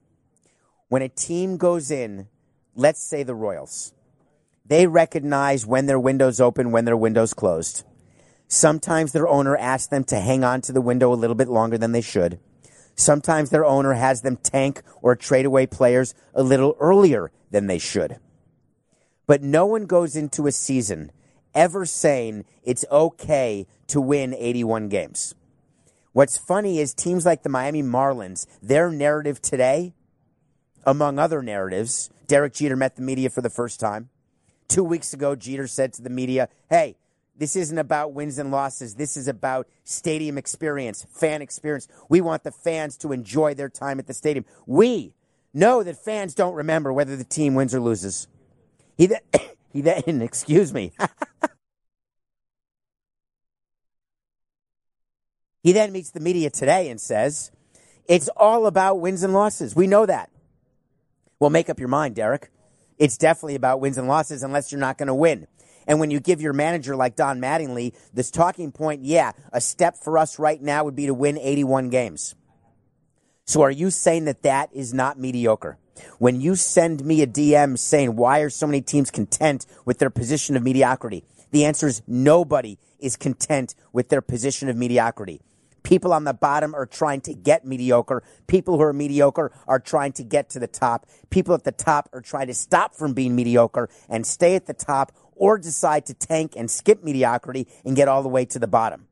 [0.88, 2.28] When a team goes in,
[2.74, 3.95] let's say the Royals,
[4.64, 7.84] they recognize when their window's open, when their window's closed.
[8.48, 11.78] Sometimes their owner asks them to hang on to the window a little bit longer
[11.78, 12.38] than they should.
[12.94, 17.78] Sometimes their owner has them tank or trade away players a little earlier than they
[17.78, 18.18] should.
[19.26, 21.10] But no one goes into a season
[21.54, 25.34] ever saying it's okay to win 81 games.
[26.12, 29.94] What's funny is teams like the Miami Marlins, their narrative today,
[30.84, 34.10] among other narratives, Derek Jeter met the media for the first time.
[34.73, 36.97] Two weeks ago, Jeter said to the media, Hey,
[37.37, 38.95] this isn't about wins and losses.
[38.95, 41.89] This is about stadium experience, fan experience.
[42.09, 44.47] We want the fans to enjoy their time at the stadium.
[44.66, 45.12] We
[45.53, 48.29] know that fans don't remember whether the team wins or loses.
[48.97, 49.20] He then,
[49.75, 50.95] he then excuse me.
[55.62, 57.53] he then meets the media today and says,
[58.09, 59.77] It's all about wins and losses.
[59.77, 60.31] We know that.
[61.39, 62.49] Well, make up your mind, Derek.
[62.99, 65.47] It's definitely about wins and losses unless you're not going to win.
[65.86, 69.97] And when you give your manager like Don Mattingly this talking point, yeah, a step
[69.97, 72.34] for us right now would be to win 81 games.
[73.45, 75.78] So are you saying that that is not mediocre?
[76.18, 80.11] When you send me a DM saying, why are so many teams content with their
[80.11, 81.24] position of mediocrity?
[81.51, 85.40] The answer is nobody is content with their position of mediocrity.
[85.93, 88.22] People on the bottom are trying to get mediocre.
[88.47, 91.05] People who are mediocre are trying to get to the top.
[91.28, 94.72] People at the top are trying to stop from being mediocre and stay at the
[94.72, 98.66] top or decide to tank and skip mediocrity and get all the way to the
[98.66, 99.07] bottom.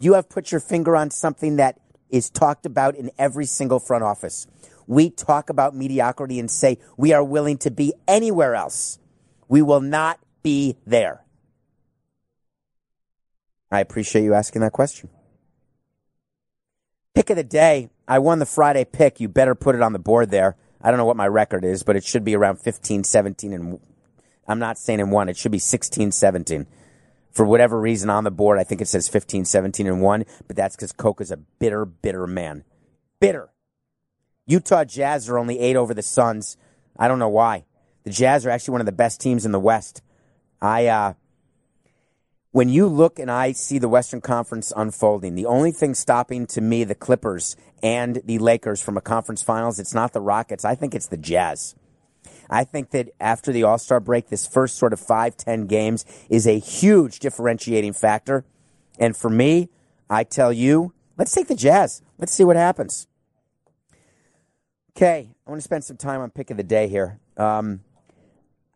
[0.00, 1.78] You have put your finger on something that
[2.10, 4.48] is talked about in every single front office.
[4.88, 8.98] We talk about mediocrity and say we are willing to be anywhere else.
[9.46, 11.22] We will not be there.
[13.70, 15.08] I appreciate you asking that question.
[17.14, 17.90] Pick of the day.
[18.08, 19.20] I won the Friday pick.
[19.20, 20.56] You better put it on the board there.
[20.80, 23.78] I don't know what my record is, but it should be around 15, 17, and
[24.48, 25.28] I'm not saying in one.
[25.28, 26.66] It should be 16, 17.
[27.30, 30.56] For whatever reason on the board, I think it says 15, 17, and one, but
[30.56, 32.64] that's because Coca's a bitter, bitter man.
[33.20, 33.50] Bitter.
[34.46, 36.56] Utah Jazz are only eight over the Suns.
[36.98, 37.64] I don't know why.
[38.02, 40.02] The Jazz are actually one of the best teams in the West.
[40.60, 41.14] I, uh,
[42.52, 46.60] when you look and I see the Western Conference unfolding, the only thing stopping to
[46.60, 50.64] me the Clippers and the Lakers from a conference finals, it's not the Rockets.
[50.64, 51.74] I think it's the Jazz.
[52.50, 56.04] I think that after the All Star break, this first sort of five, ten games
[56.28, 58.44] is a huge differentiating factor.
[58.98, 59.70] And for me,
[60.10, 62.02] I tell you, let's take the Jazz.
[62.18, 63.06] Let's see what happens.
[64.94, 67.18] Okay, I want to spend some time on pick of the day here.
[67.38, 67.80] Um,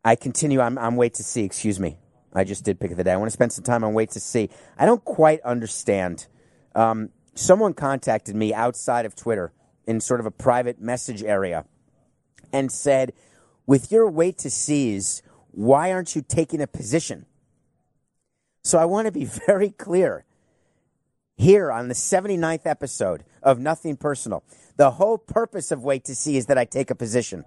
[0.02, 0.60] I continue.
[0.60, 1.44] I'm, I'm wait to see.
[1.44, 1.98] Excuse me.
[2.36, 3.12] I just did pick of the day.
[3.12, 4.50] I want to spend some time on wait to see.
[4.78, 6.26] I don't quite understand.
[6.74, 9.52] Um, someone contacted me outside of Twitter
[9.86, 11.64] in sort of a private message area
[12.52, 13.14] and said,
[13.66, 17.24] with your wait to sees, why aren't you taking a position?
[18.62, 20.26] So I want to be very clear
[21.36, 24.44] here on the 79th episode of Nothing Personal.
[24.76, 27.44] The whole purpose of wait to see is that I take a position.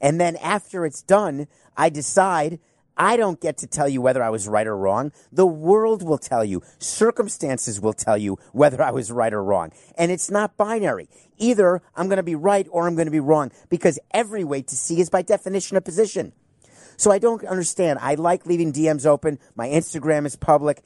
[0.00, 2.58] And then after it's done, I decide
[3.00, 5.10] I don't get to tell you whether I was right or wrong.
[5.32, 6.62] The world will tell you.
[6.78, 9.72] Circumstances will tell you whether I was right or wrong.
[9.96, 11.08] And it's not binary.
[11.38, 14.60] Either I'm going to be right or I'm going to be wrong because every way
[14.60, 16.34] to see is by definition a position.
[16.98, 18.00] So I don't understand.
[18.02, 19.38] I like leaving DMs open.
[19.54, 20.82] My Instagram is public.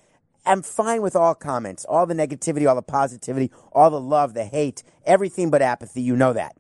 [0.46, 4.44] I'm fine with all comments, all the negativity, all the positivity, all the love, the
[4.44, 6.02] hate, everything but apathy.
[6.02, 6.56] You know that.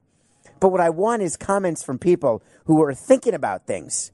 [0.58, 4.10] But what I want is comments from people who are thinking about things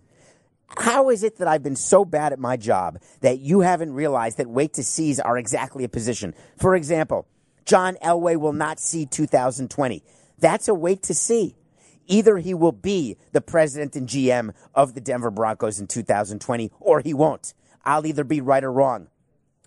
[0.79, 4.39] how is it that I've been so bad at my job that you haven't realized
[4.39, 6.35] that wait to sees are exactly a position?
[6.57, 7.27] For example,
[7.65, 10.03] John Elway will not see 2020.
[10.39, 11.57] That's a wait to see.
[12.07, 17.01] Either he will be the president and GM of the Denver Broncos in 2020 or
[17.01, 17.55] he won't.
[17.85, 19.09] I'll either be right or wrong.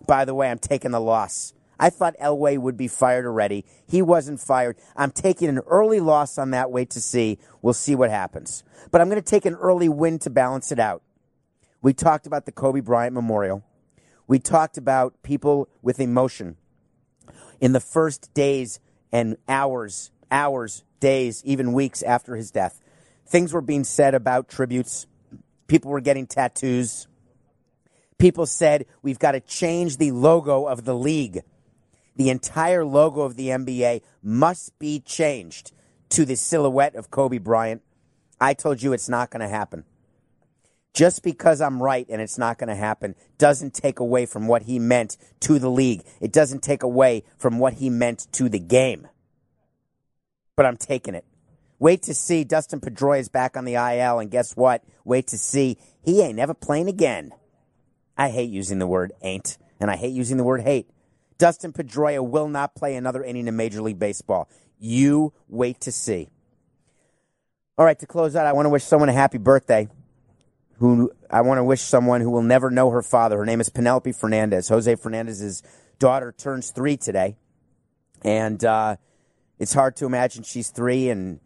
[0.06, 1.54] By the way, I'm taking the loss.
[1.78, 3.64] I thought Elway would be fired already.
[3.86, 4.76] He wasn't fired.
[4.96, 7.38] I'm taking an early loss on that wait to see.
[7.62, 8.62] We'll see what happens.
[8.90, 11.02] But I'm going to take an early win to balance it out.
[11.82, 13.64] We talked about the Kobe Bryant Memorial.
[14.26, 16.56] We talked about people with emotion
[17.60, 18.80] in the first days
[19.12, 22.80] and hours, hours, days, even weeks after his death.
[23.26, 25.06] Things were being said about tributes.
[25.66, 27.06] People were getting tattoos.
[28.18, 31.42] People said we've got to change the logo of the league.
[32.16, 35.72] The entire logo of the NBA must be changed
[36.10, 37.82] to the silhouette of Kobe Bryant.
[38.40, 39.84] I told you it's not going to happen.
[40.92, 44.62] Just because I'm right and it's not going to happen doesn't take away from what
[44.62, 46.04] he meant to the league.
[46.20, 49.08] It doesn't take away from what he meant to the game.
[50.54, 51.24] But I'm taking it.
[51.80, 54.84] Wait to see Dustin Pedroia is back on the IL, and guess what?
[55.04, 57.32] Wait to see he ain't never playing again.
[58.16, 60.88] I hate using the word ain't, and I hate using the word hate.
[61.38, 64.48] Dustin Pedroia will not play another inning in Major League Baseball.
[64.78, 66.28] You wait to see.
[67.76, 69.88] All right, to close out, I want to wish someone a happy birthday.
[70.78, 73.38] Who I want to wish someone who will never know her father.
[73.38, 74.68] Her name is Penelope Fernandez.
[74.68, 75.62] Jose Fernandez's
[75.98, 77.36] daughter turns three today,
[78.22, 78.96] and uh,
[79.58, 81.38] it's hard to imagine she's three and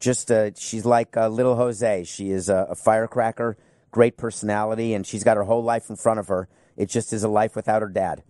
[0.00, 2.04] just uh, she's like uh, little Jose.
[2.04, 3.56] She is a, a firecracker,
[3.90, 6.48] great personality, and she's got her whole life in front of her.
[6.76, 8.22] It just is a life without her dad.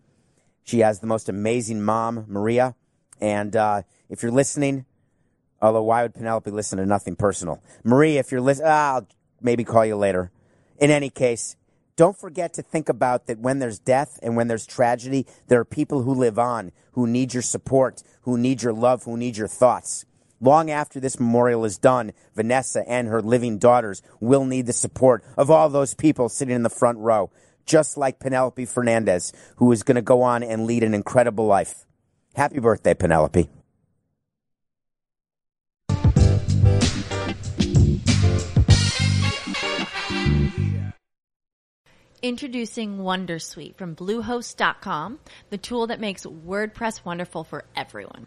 [0.65, 2.75] She has the most amazing mom, Maria,
[3.21, 4.87] and uh, if you're listening,
[5.61, 7.63] although why would Penelope listen to nothing personal?
[7.85, 9.07] Maria, if you're listening, I'll
[9.41, 10.31] maybe call you later.
[10.79, 11.57] In any case,
[11.97, 15.65] don't forget to think about that when there's death and when there's tragedy, there are
[15.65, 19.49] people who live on, who need your support, who need your love, who need your
[19.49, 20.05] thoughts.
[20.41, 25.23] Long after this memorial is done, Vanessa and her living daughters will need the support
[25.37, 27.31] of all those people sitting in the front row,
[27.67, 31.85] just like Penelope Fernandez, who is going to go on and lead an incredible life.
[32.35, 33.49] Happy birthday, Penelope.
[42.25, 45.19] Introducing Wondersuite from Bluehost.com,
[45.51, 48.27] the tool that makes WordPress wonderful for everyone.